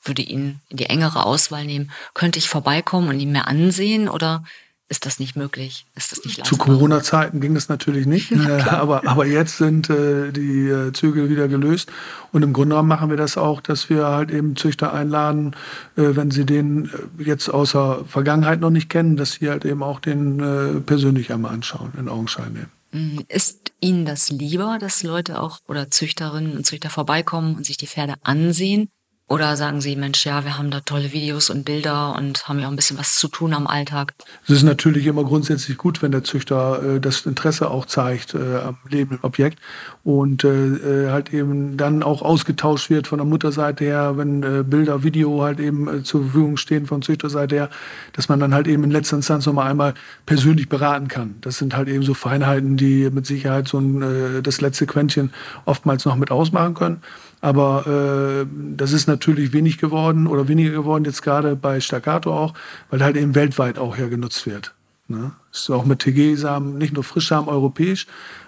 würde 0.05 0.21
ihn 0.21 0.59
in 0.69 0.77
die 0.77 0.85
engere 0.85 1.25
Auswahl 1.25 1.65
nehmen, 1.65 1.91
könnte 2.13 2.39
ich 2.39 2.49
vorbeikommen 2.49 3.09
und 3.09 3.19
ihn 3.19 3.31
mir 3.31 3.47
ansehen 3.47 4.09
oder 4.09 4.43
ist 4.87 5.07
das 5.07 5.19
nicht 5.19 5.35
möglich? 5.35 5.87
Ist 5.95 6.11
das 6.11 6.23
nicht 6.23 6.45
Zu 6.45 6.57
Corona-Zeiten 6.57 7.41
ging 7.41 7.55
das 7.55 7.69
natürlich 7.69 8.05
nicht, 8.05 8.29
ja, 8.31 8.57
äh, 8.57 8.61
aber, 8.69 9.07
aber 9.07 9.25
jetzt 9.25 9.57
sind 9.57 9.89
äh, 9.89 10.31
die 10.31 10.67
äh, 10.67 10.93
Zügel 10.93 11.29
wieder 11.29 11.47
gelöst 11.47 11.91
und 12.31 12.43
im 12.43 12.53
Grunde 12.53 12.75
genommen 12.75 12.89
machen 12.89 13.09
wir 13.09 13.17
das 13.17 13.35
auch, 13.35 13.61
dass 13.61 13.89
wir 13.89 14.05
halt 14.05 14.29
eben 14.29 14.55
Züchter 14.55 14.93
einladen, 14.93 15.55
äh, 15.97 16.15
wenn 16.15 16.29
sie 16.29 16.45
den 16.45 16.85
äh, 17.19 17.23
jetzt 17.23 17.49
außer 17.49 18.05
Vergangenheit 18.05 18.59
noch 18.59 18.69
nicht 18.69 18.89
kennen, 18.89 19.17
dass 19.17 19.33
sie 19.33 19.49
halt 19.49 19.65
eben 19.65 19.81
auch 19.81 19.99
den 19.99 20.39
äh, 20.39 20.79
persönlich 20.81 21.33
einmal 21.33 21.53
anschauen, 21.53 21.93
in 21.97 22.07
Augenschein 22.07 22.53
nehmen. 22.53 22.71
Mhm. 22.91 23.25
Ist 23.27 23.73
Ihnen 23.81 24.05
das 24.05 24.29
lieber, 24.29 24.77
dass 24.79 25.03
Leute 25.03 25.41
auch 25.41 25.59
oder 25.67 25.91
Züchterinnen 25.91 26.55
und 26.55 26.65
Züchter 26.65 26.89
vorbeikommen 26.89 27.55
und 27.55 27.65
sich 27.65 27.77
die 27.77 27.87
Pferde 27.87 28.13
ansehen, 28.23 28.89
Oder 29.27 29.57
sagen 29.57 29.81
Sie, 29.81 29.95
Mensch, 29.95 30.23
ja, 30.23 30.45
wir 30.45 30.59
haben 30.59 30.69
da 30.69 30.81
tolle 30.81 31.11
Videos 31.11 31.49
und 31.49 31.65
Bilder 31.65 32.15
und 32.15 32.47
haben 32.47 32.59
ja 32.59 32.67
auch 32.67 32.71
ein 32.71 32.75
bisschen 32.75 32.99
was 32.99 33.15
zu 33.15 33.27
tun 33.27 33.55
am 33.55 33.65
Alltag? 33.65 34.13
Es 34.43 34.51
ist 34.51 34.61
natürlich 34.61 35.07
immer 35.07 35.23
grundsätzlich 35.23 35.77
gut, 35.77 36.03
wenn 36.03 36.11
der 36.11 36.23
Züchter 36.23 36.97
äh, 36.97 36.99
das 36.99 37.25
Interesse 37.25 37.71
auch 37.71 37.87
zeigt 37.87 38.35
äh, 38.35 38.57
am 38.57 38.77
lebenden 38.87 39.17
Objekt 39.23 39.57
und 40.03 40.43
äh, 40.43 40.49
äh, 40.49 41.09
halt 41.09 41.33
eben 41.33 41.75
dann 41.75 42.03
auch 42.03 42.21
ausgetauscht 42.21 42.91
wird 42.91 43.07
von 43.07 43.17
der 43.17 43.25
Mutterseite 43.25 43.83
her, 43.83 44.15
wenn 44.15 44.43
äh, 44.43 44.63
Bilder, 44.63 45.01
Video 45.01 45.41
halt 45.41 45.59
eben 45.59 45.87
äh, 45.87 46.03
zur 46.03 46.21
Verfügung 46.21 46.57
stehen 46.57 46.85
von 46.85 47.01
Züchterseite 47.01 47.55
her, 47.55 47.69
dass 48.13 48.29
man 48.29 48.39
dann 48.39 48.53
halt 48.53 48.67
eben 48.67 48.83
in 48.83 48.91
letzter 48.91 49.15
Instanz 49.15 49.47
nochmal 49.47 49.71
einmal 49.71 49.95
persönlich 50.27 50.69
beraten 50.69 51.07
kann. 51.07 51.33
Das 51.41 51.57
sind 51.57 51.75
halt 51.75 51.87
eben 51.87 52.03
so 52.03 52.13
Feinheiten, 52.13 52.77
die 52.77 53.09
mit 53.09 53.25
Sicherheit 53.25 53.67
so 53.67 53.79
ein, 53.79 54.43
das 54.43 54.61
letzte 54.61 54.85
Quäntchen 54.85 55.33
oftmals 55.65 56.05
noch 56.05 56.15
mit 56.15 56.29
ausmachen 56.29 56.75
können. 56.75 57.01
Aber 57.45 57.85
äh, 57.85 58.47
das 58.75 58.91
ist 58.91 59.05
natürlich 59.05 59.53
wenig 59.53 59.77
geworden 59.77 60.25
oder 60.25 60.47
weniger 60.47 60.71
geworden, 60.71 61.05
jetzt 61.05 61.21
gerade 61.21 61.55
bei 61.55 61.79
Staccato 61.79 62.35
auch, 62.35 62.55
weil 62.89 63.03
halt 63.03 63.17
eben 63.17 63.35
weltweit 63.35 63.77
auch 63.77 63.99
ja 63.99 64.07
genutzt 64.07 64.47
wird. 64.47 64.73
Ne? 65.07 65.31
Ist 65.53 65.69
auch 65.69 65.85
mit 65.85 65.99
TG-Samen, 65.99 66.79
nicht 66.79 66.95
nur 66.95 67.03
Frischsamen 67.03 67.47
europäisch, 67.47 68.07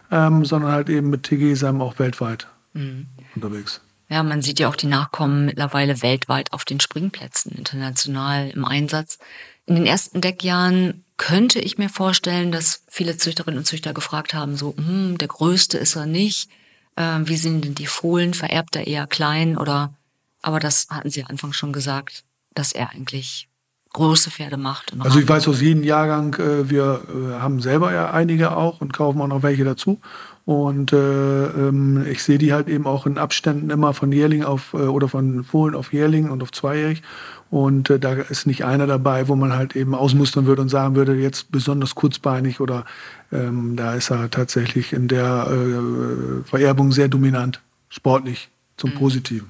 ähm, 0.10 0.45
sondern 0.45 0.71
halt 0.71 0.89
eben 0.89 1.12
mit 1.12 1.21
TG-Samen 1.21 1.79
auch 1.79 1.99
weltweit 1.99 2.47
mhm. 2.73 3.05
unterwegs. 3.36 3.81
Ja, 4.10 4.23
man 4.23 4.41
sieht 4.41 4.60
ja 4.60 4.67
auch 4.67 4.75
die 4.75 4.88
Nachkommen 4.88 5.45
mittlerweile 5.45 6.01
weltweit 6.01 6.51
auf 6.51 6.65
den 6.65 6.79
Springplätzen, 6.79 7.51
international 7.51 8.49
im 8.49 8.65
Einsatz. 8.65 9.19
In 9.67 9.75
den 9.75 9.86
ersten 9.86 10.21
Deckjahren 10.21 11.03
könnte 11.17 11.60
ich 11.60 11.77
mir 11.77 11.89
vorstellen, 11.89 12.51
dass 12.51 12.81
viele 12.88 13.15
Züchterinnen 13.15 13.60
und 13.60 13.65
Züchter 13.65 13.93
gefragt 13.93 14.33
haben, 14.33 14.55
so, 14.55 14.73
hm, 14.75 15.19
der 15.19 15.27
Größte 15.27 15.77
ist 15.77 15.95
er 15.95 16.07
nicht 16.07 16.49
äh, 16.97 17.19
wie 17.23 17.38
sind 17.38 17.63
denn 17.63 17.75
die 17.75 17.88
Fohlen? 17.88 18.33
Vererbt 18.33 18.75
er 18.75 18.88
eher 18.88 19.07
klein 19.07 19.57
oder, 19.57 19.93
aber 20.41 20.60
das 20.60 20.88
hatten 20.89 21.10
Sie 21.10 21.23
Anfang 21.23 21.53
schon 21.53 21.71
gesagt, 21.71 22.23
dass 22.53 22.71
er 22.73 22.89
eigentlich 22.89 23.47
große 23.93 24.31
Pferde 24.31 24.57
macht. 24.57 24.93
Also 24.99 25.19
ich 25.19 25.27
weiß 25.27 25.47
aus 25.47 25.62
jedem 25.62 25.83
Jahrgang, 25.83 26.33
äh, 26.36 26.69
wir 26.69 27.01
äh, 27.07 27.39
haben 27.39 27.62
selber 27.62 27.93
ja 27.93 28.12
einige 28.12 28.55
auch 28.55 28.81
und 28.81 28.93
kaufen 28.93 29.21
auch 29.21 29.27
noch 29.27 29.43
welche 29.43 29.63
dazu. 29.63 29.99
Und 30.45 30.93
äh, 30.93 31.45
ähm, 31.47 32.05
ich 32.10 32.23
sehe 32.23 32.38
die 32.38 32.53
halt 32.53 32.69
eben 32.69 32.86
auch 32.86 33.05
in 33.05 33.17
Abständen 33.17 33.69
immer 33.69 33.93
von 33.93 34.12
Jährling 34.12 34.43
auf 34.43 34.73
äh, 34.73 34.77
oder 34.77 35.10
von 35.10 35.43
Fohlen 35.43 35.75
auf 35.75 35.91
Jährling 35.91 36.29
und 36.29 36.41
auf 36.41 36.51
Zweijährig. 36.51 37.01
Und 37.49 37.89
äh, 37.89 37.99
da 37.99 38.13
ist 38.13 38.45
nicht 38.45 38.65
einer 38.65 38.88
dabei, 38.88 39.27
wo 39.27 39.36
man 39.36 39.53
halt 39.53 39.75
eben 39.75 39.95
ausmustern 39.95 40.45
würde 40.45 40.62
und 40.62 40.69
sagen 40.69 40.95
würde, 40.95 41.15
jetzt 41.15 41.51
besonders 41.51 41.95
kurzbeinig 41.95 42.60
oder 42.60 42.86
ähm, 43.31 43.75
da 43.75 43.95
ist 43.95 44.12
er 44.12 44.29
tatsächlich 44.29 44.93
in 44.93 45.07
der 45.07 45.47
äh, 45.49 46.43
Vererbung 46.47 46.91
sehr 46.91 47.07
dominant, 47.07 47.62
sportlich 47.89 48.49
zum 48.75 48.91
mhm. 48.91 48.95
Positiven. 48.95 49.49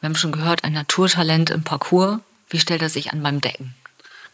Wir 0.00 0.08
haben 0.08 0.14
schon 0.16 0.32
gehört, 0.32 0.62
ein 0.62 0.72
Naturtalent 0.72 1.50
im 1.50 1.62
Parcours. 1.62 2.20
Wie 2.48 2.60
stellt 2.60 2.82
er 2.82 2.90
sich 2.90 3.12
an 3.12 3.22
beim 3.22 3.40
Decken? 3.40 3.74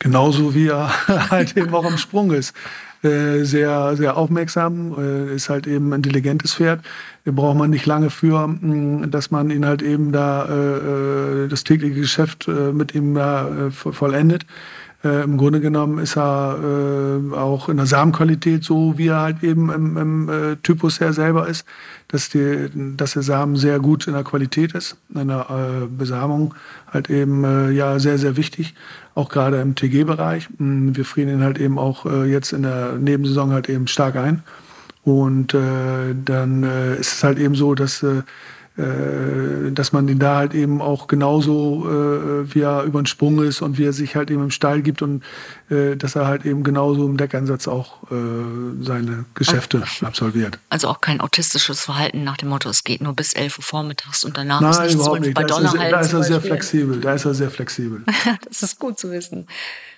Genauso 0.02 0.52
wie 0.52 0.66
er 0.66 0.90
halt 1.30 1.56
eben 1.56 1.72
auch 1.72 1.84
am 1.84 1.96
Sprung 1.96 2.32
ist. 2.32 2.56
Äh, 3.04 3.44
sehr, 3.44 3.96
sehr 3.96 4.16
aufmerksam, 4.16 4.94
äh, 4.98 5.34
ist 5.34 5.48
halt 5.48 5.68
eben 5.68 5.90
ein 5.90 5.98
intelligentes 5.98 6.54
Pferd. 6.54 6.80
Da 7.24 7.30
braucht 7.30 7.56
man 7.56 7.70
nicht 7.70 7.86
lange 7.86 8.10
für, 8.10 8.48
mh, 8.48 9.06
dass 9.06 9.30
man 9.30 9.50
ihn 9.50 9.64
halt 9.64 9.80
eben 9.80 10.10
da 10.10 10.44
äh, 10.46 11.44
äh 11.44 11.48
das 11.48 11.62
tägliche 11.62 12.00
Geschäft 12.00 12.48
äh, 12.48 12.72
mit 12.72 12.96
ihm 12.96 13.14
da 13.14 13.48
äh, 13.48 13.70
vollendet. 13.70 14.44
Äh, 15.04 15.24
Im 15.24 15.36
Grunde 15.36 15.60
genommen 15.60 15.98
ist 15.98 16.16
er 16.16 16.58
äh, 16.62 17.34
auch 17.34 17.68
in 17.68 17.76
der 17.76 17.86
Samenqualität 17.86 18.62
so, 18.62 18.98
wie 18.98 19.08
er 19.08 19.20
halt 19.20 19.42
eben 19.42 19.70
im, 19.72 19.96
im 19.96 20.28
äh, 20.28 20.56
Typus 20.62 21.00
her 21.00 21.12
selber 21.12 21.48
ist, 21.48 21.64
dass, 22.06 22.28
die, 22.28 22.68
dass 22.96 23.14
der 23.14 23.22
Samen 23.22 23.56
sehr 23.56 23.80
gut 23.80 24.06
in 24.06 24.12
der 24.12 24.22
Qualität 24.22 24.74
ist, 24.74 24.96
in 25.12 25.28
der 25.28 25.46
äh, 25.50 25.86
Besamung 25.86 26.54
halt 26.92 27.10
eben 27.10 27.42
äh, 27.42 27.70
ja 27.70 27.98
sehr, 27.98 28.18
sehr 28.18 28.36
wichtig, 28.36 28.74
auch 29.14 29.28
gerade 29.28 29.60
im 29.60 29.74
TG-Bereich. 29.74 30.48
Mm, 30.58 30.94
wir 30.94 31.04
frieren 31.04 31.28
ihn 31.28 31.42
halt 31.42 31.58
eben 31.58 31.78
auch 31.78 32.06
äh, 32.06 32.24
jetzt 32.24 32.52
in 32.52 32.62
der 32.62 32.94
Nebensaison 32.94 33.52
halt 33.52 33.68
eben 33.68 33.86
stark 33.86 34.16
ein. 34.16 34.42
Und 35.04 35.54
äh, 35.54 36.14
dann 36.24 36.62
äh, 36.62 36.96
ist 36.96 37.14
es 37.14 37.24
halt 37.24 37.38
eben 37.38 37.54
so, 37.54 37.74
dass 37.74 38.02
äh, 38.02 38.22
dass 38.74 39.92
man 39.92 40.06
den 40.06 40.18
da 40.18 40.36
halt 40.36 40.54
eben 40.54 40.80
auch 40.80 41.06
genauso, 41.06 41.86
äh, 41.86 42.54
wie 42.54 42.60
er 42.60 42.84
über 42.84 43.02
den 43.02 43.06
Sprung 43.06 43.42
ist 43.42 43.60
und 43.60 43.76
wie 43.76 43.84
er 43.84 43.92
sich 43.92 44.16
halt 44.16 44.30
eben 44.30 44.44
im 44.44 44.50
Stall 44.50 44.80
gibt 44.80 45.02
und 45.02 45.22
äh, 45.68 45.96
dass 45.96 46.16
er 46.16 46.26
halt 46.26 46.46
eben 46.46 46.62
genauso 46.62 47.06
im 47.06 47.18
Deckeinsatz 47.18 47.68
auch 47.68 48.02
äh, 48.04 48.14
seine 48.80 49.26
Geschäfte 49.34 49.82
also, 49.82 50.06
absolviert. 50.06 50.58
Also 50.70 50.88
auch 50.88 51.02
kein 51.02 51.20
autistisches 51.20 51.82
Verhalten 51.82 52.24
nach 52.24 52.38
dem 52.38 52.48
Motto, 52.48 52.70
es 52.70 52.82
geht 52.82 53.02
nur 53.02 53.14
bis 53.14 53.34
11 53.34 53.58
Uhr 53.58 53.64
vormittags 53.64 54.24
und 54.24 54.38
danach 54.38 54.62
Nein, 54.62 54.70
ist 54.70 54.80
nichts 54.80 54.94
überhaupt 54.94 55.20
nicht. 55.20 55.34
Bei 55.34 55.44
da 55.44 55.58
ist 55.58 55.74
er, 55.74 55.90
da 55.90 56.00
ist 56.00 56.12
er 56.12 56.22
sehr 56.22 56.40
flexibel. 56.40 57.00
Da 57.00 57.12
ist 57.12 57.24
er 57.26 57.34
sehr 57.34 57.50
flexibel. 57.50 58.02
das 58.48 58.62
ist 58.62 58.78
gut 58.78 58.98
zu 58.98 59.10
wissen. 59.10 59.46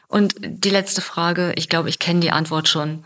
Und 0.08 0.34
die 0.40 0.70
letzte 0.70 1.00
Frage, 1.00 1.52
ich 1.56 1.68
glaube, 1.68 1.88
ich 1.88 1.98
kenne 1.98 2.20
die 2.20 2.30
Antwort 2.30 2.68
schon. 2.68 3.04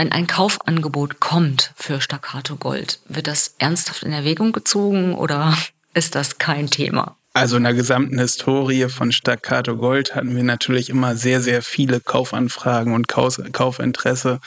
Wenn 0.00 0.12
ein 0.12 0.26
Kaufangebot 0.26 1.20
kommt 1.20 1.74
für 1.76 2.00
Staccato 2.00 2.56
Gold, 2.56 3.00
wird 3.06 3.26
das 3.26 3.56
ernsthaft 3.58 4.02
in 4.02 4.12
Erwägung 4.12 4.52
gezogen 4.52 5.14
oder 5.14 5.54
ist 5.92 6.14
das 6.14 6.38
kein 6.38 6.68
Thema? 6.68 7.18
Also 7.34 7.58
in 7.58 7.64
der 7.64 7.74
gesamten 7.74 8.18
Historie 8.18 8.88
von 8.88 9.12
Staccato 9.12 9.76
Gold 9.76 10.14
hatten 10.14 10.34
wir 10.34 10.42
natürlich 10.42 10.88
immer 10.88 11.16
sehr, 11.16 11.42
sehr 11.42 11.60
viele 11.60 12.00
Kaufanfragen 12.00 12.94
und 12.94 13.08
Kaufinteresse. 13.08 14.40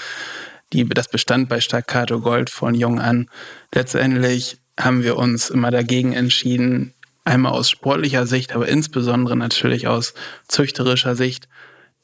Die, 0.73 0.89
das 0.89 1.07
bestand 1.07 1.49
bei 1.49 1.61
Staccato 1.61 2.19
Gold 2.19 2.49
von 2.49 2.73
jung 2.73 2.99
an. 2.99 3.29
Letztendlich 3.75 4.57
haben 4.79 5.03
wir 5.03 5.17
uns 5.17 5.51
immer 5.51 5.69
dagegen 5.69 6.13
entschieden, 6.13 6.95
einmal 7.25 7.51
aus 7.51 7.69
sportlicher 7.69 8.25
Sicht, 8.25 8.55
aber 8.55 8.67
insbesondere 8.67 9.37
natürlich 9.37 9.87
aus 9.87 10.15
züchterischer 10.47 11.15
Sicht, 11.15 11.47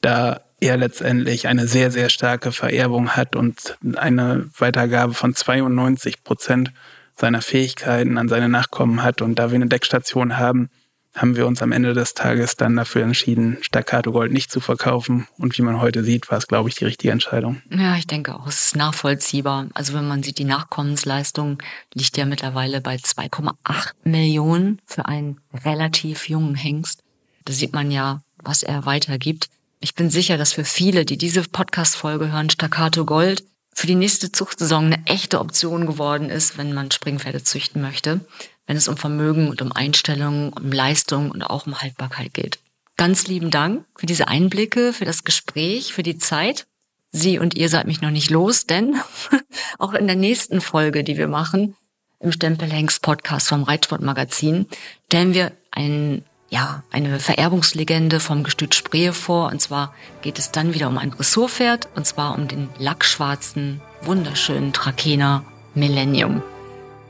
da 0.02 0.40
er 0.60 0.76
letztendlich 0.76 1.48
eine 1.48 1.66
sehr, 1.66 1.90
sehr 1.90 2.10
starke 2.10 2.52
Vererbung 2.52 3.10
hat 3.10 3.34
und 3.34 3.78
eine 3.96 4.48
Weitergabe 4.58 5.14
von 5.14 5.34
92 5.34 6.22
Prozent 6.22 6.72
seiner 7.16 7.42
Fähigkeiten 7.42 8.18
an 8.18 8.28
seine 8.28 8.48
Nachkommen 8.48 9.02
hat. 9.02 9.22
Und 9.22 9.38
da 9.38 9.50
wir 9.50 9.56
eine 9.56 9.66
Deckstation 9.66 10.38
haben, 10.38 10.70
haben 11.14 11.36
wir 11.36 11.46
uns 11.46 11.60
am 11.60 11.72
Ende 11.72 11.92
des 11.92 12.14
Tages 12.14 12.56
dann 12.56 12.76
dafür 12.76 13.02
entschieden, 13.02 13.58
Staccato 13.62 14.12
Gold 14.12 14.32
nicht 14.32 14.50
zu 14.50 14.60
verkaufen. 14.60 15.26
Und 15.38 15.58
wie 15.58 15.62
man 15.62 15.80
heute 15.80 16.04
sieht, 16.04 16.30
war 16.30 16.38
es, 16.38 16.46
glaube 16.46 16.68
ich, 16.68 16.76
die 16.76 16.84
richtige 16.84 17.12
Entscheidung. 17.12 17.62
Ja, 17.70 17.96
ich 17.96 18.06
denke 18.06 18.34
auch, 18.34 18.46
es 18.46 18.66
ist 18.66 18.76
nachvollziehbar. 18.76 19.66
Also 19.74 19.94
wenn 19.94 20.06
man 20.06 20.22
sieht, 20.22 20.38
die 20.38 20.44
Nachkommensleistung 20.44 21.58
liegt 21.94 22.16
ja 22.16 22.26
mittlerweile 22.26 22.80
bei 22.80 22.94
2,8 22.96 23.92
Millionen 24.04 24.80
für 24.86 25.06
einen 25.06 25.40
relativ 25.64 26.28
jungen 26.28 26.54
Hengst. 26.54 27.02
Da 27.44 27.52
sieht 27.52 27.72
man 27.72 27.90
ja, 27.90 28.20
was 28.42 28.62
er 28.62 28.86
weitergibt. 28.86 29.48
Ich 29.82 29.94
bin 29.94 30.10
sicher, 30.10 30.36
dass 30.36 30.52
für 30.52 30.64
viele, 30.64 31.06
die 31.06 31.16
diese 31.16 31.42
Podcast-Folge 31.42 32.30
hören, 32.30 32.50
Staccato 32.50 33.06
Gold 33.06 33.44
für 33.72 33.86
die 33.86 33.94
nächste 33.94 34.30
Zuchtsaison 34.30 34.86
eine 34.86 35.06
echte 35.06 35.40
Option 35.40 35.86
geworden 35.86 36.28
ist, 36.28 36.58
wenn 36.58 36.74
man 36.74 36.90
Springpferde 36.90 37.42
züchten 37.42 37.80
möchte, 37.80 38.20
wenn 38.66 38.76
es 38.76 38.88
um 38.88 38.98
Vermögen 38.98 39.48
und 39.48 39.62
um 39.62 39.72
Einstellungen, 39.72 40.52
um 40.52 40.70
Leistung 40.70 41.30
und 41.30 41.42
auch 41.42 41.66
um 41.66 41.80
Haltbarkeit 41.80 42.34
geht. 42.34 42.58
Ganz 42.98 43.26
lieben 43.26 43.50
Dank 43.50 43.86
für 43.96 44.04
diese 44.04 44.28
Einblicke, 44.28 44.92
für 44.92 45.06
das 45.06 45.24
Gespräch, 45.24 45.94
für 45.94 46.02
die 46.02 46.18
Zeit. 46.18 46.66
Sie 47.10 47.38
und 47.38 47.54
ihr 47.54 47.70
seid 47.70 47.86
mich 47.86 48.02
noch 48.02 48.10
nicht 48.10 48.28
los, 48.28 48.66
denn 48.66 48.96
auch 49.78 49.94
in 49.94 50.06
der 50.06 50.16
nächsten 50.16 50.60
Folge, 50.60 51.04
die 51.04 51.16
wir 51.16 51.26
machen, 51.26 51.74
im 52.18 52.32
Stempelhengst 52.32 53.00
Podcast 53.00 53.48
vom 53.48 53.62
Reitsportmagazin, 53.62 54.66
stellen 55.06 55.32
wir 55.32 55.52
einen 55.70 56.26
ja, 56.50 56.82
eine 56.90 57.20
Vererbungslegende 57.20 58.18
vom 58.18 58.42
Gestüt 58.42 58.74
Spree 58.74 59.12
vor. 59.12 59.50
Und 59.50 59.62
zwar 59.62 59.94
geht 60.20 60.38
es 60.38 60.50
dann 60.50 60.74
wieder 60.74 60.88
um 60.88 60.98
ein 60.98 61.12
Dressurpferd, 61.12 61.88
und 61.94 62.06
zwar 62.06 62.36
um 62.36 62.48
den 62.48 62.68
lackschwarzen, 62.78 63.80
wunderschönen 64.02 64.72
Trakehner 64.72 65.44
Millennium. 65.74 66.42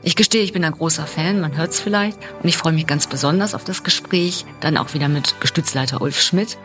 Ich 0.03 0.15
gestehe, 0.15 0.43
ich 0.43 0.53
bin 0.53 0.63
ein 0.63 0.71
großer 0.71 1.05
Fan, 1.05 1.41
man 1.41 1.57
hört 1.57 1.71
es 1.71 1.79
vielleicht. 1.79 2.17
Und 2.41 2.49
ich 2.49 2.57
freue 2.57 2.73
mich 2.73 2.87
ganz 2.87 3.07
besonders 3.07 3.55
auf 3.55 3.63
das 3.63 3.83
Gespräch, 3.83 4.45
dann 4.59 4.77
auch 4.77 4.93
wieder 4.93 5.07
mit 5.07 5.41
Gestützleiter 5.41 6.01
Ulf 6.01 6.21
Schmidt. 6.21 6.57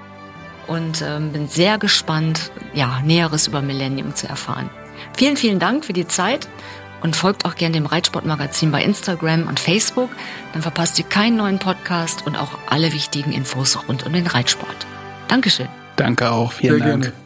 Und 0.67 1.03
ähm, 1.03 1.33
bin 1.33 1.49
sehr 1.49 1.79
gespannt, 1.79 2.51
ja, 2.75 3.01
Näheres 3.05 3.47
über 3.47 3.63
Millennium 3.63 4.15
zu 4.15 4.29
erfahren. 4.29 4.69
Vielen, 5.17 5.37
vielen 5.37 5.59
Dank 5.59 5.85
für 5.85 5.93
die 5.93 6.09
Zeit 6.09 6.49
und 7.07 7.15
folgt 7.15 7.45
auch 7.45 7.55
gerne 7.55 7.75
dem 7.75 7.87
Reitsportmagazin 7.87 8.73
bei 8.73 8.83
Instagram 8.83 9.47
und 9.47 9.61
Facebook. 9.61 10.11
Dann 10.53 10.63
verpasst 10.63 10.99
ihr 10.99 11.05
keinen 11.05 11.37
neuen 11.37 11.61
Podcast 11.61 12.27
und 12.27 12.37
auch 12.37 12.59
alle 12.69 12.93
wichtigen 12.93 13.33
Infos 13.33 13.79
rund 13.89 14.05
um 14.05 14.13
den 14.13 14.27
Reitsport. 14.27 14.87
Dankeschön. 15.29 15.69
Danke 15.95 16.31
auch. 16.31 16.53
Vielen 16.53 16.79
Sehr 16.79 16.89
Dank. 16.89 17.03
Gerne. 17.05 17.26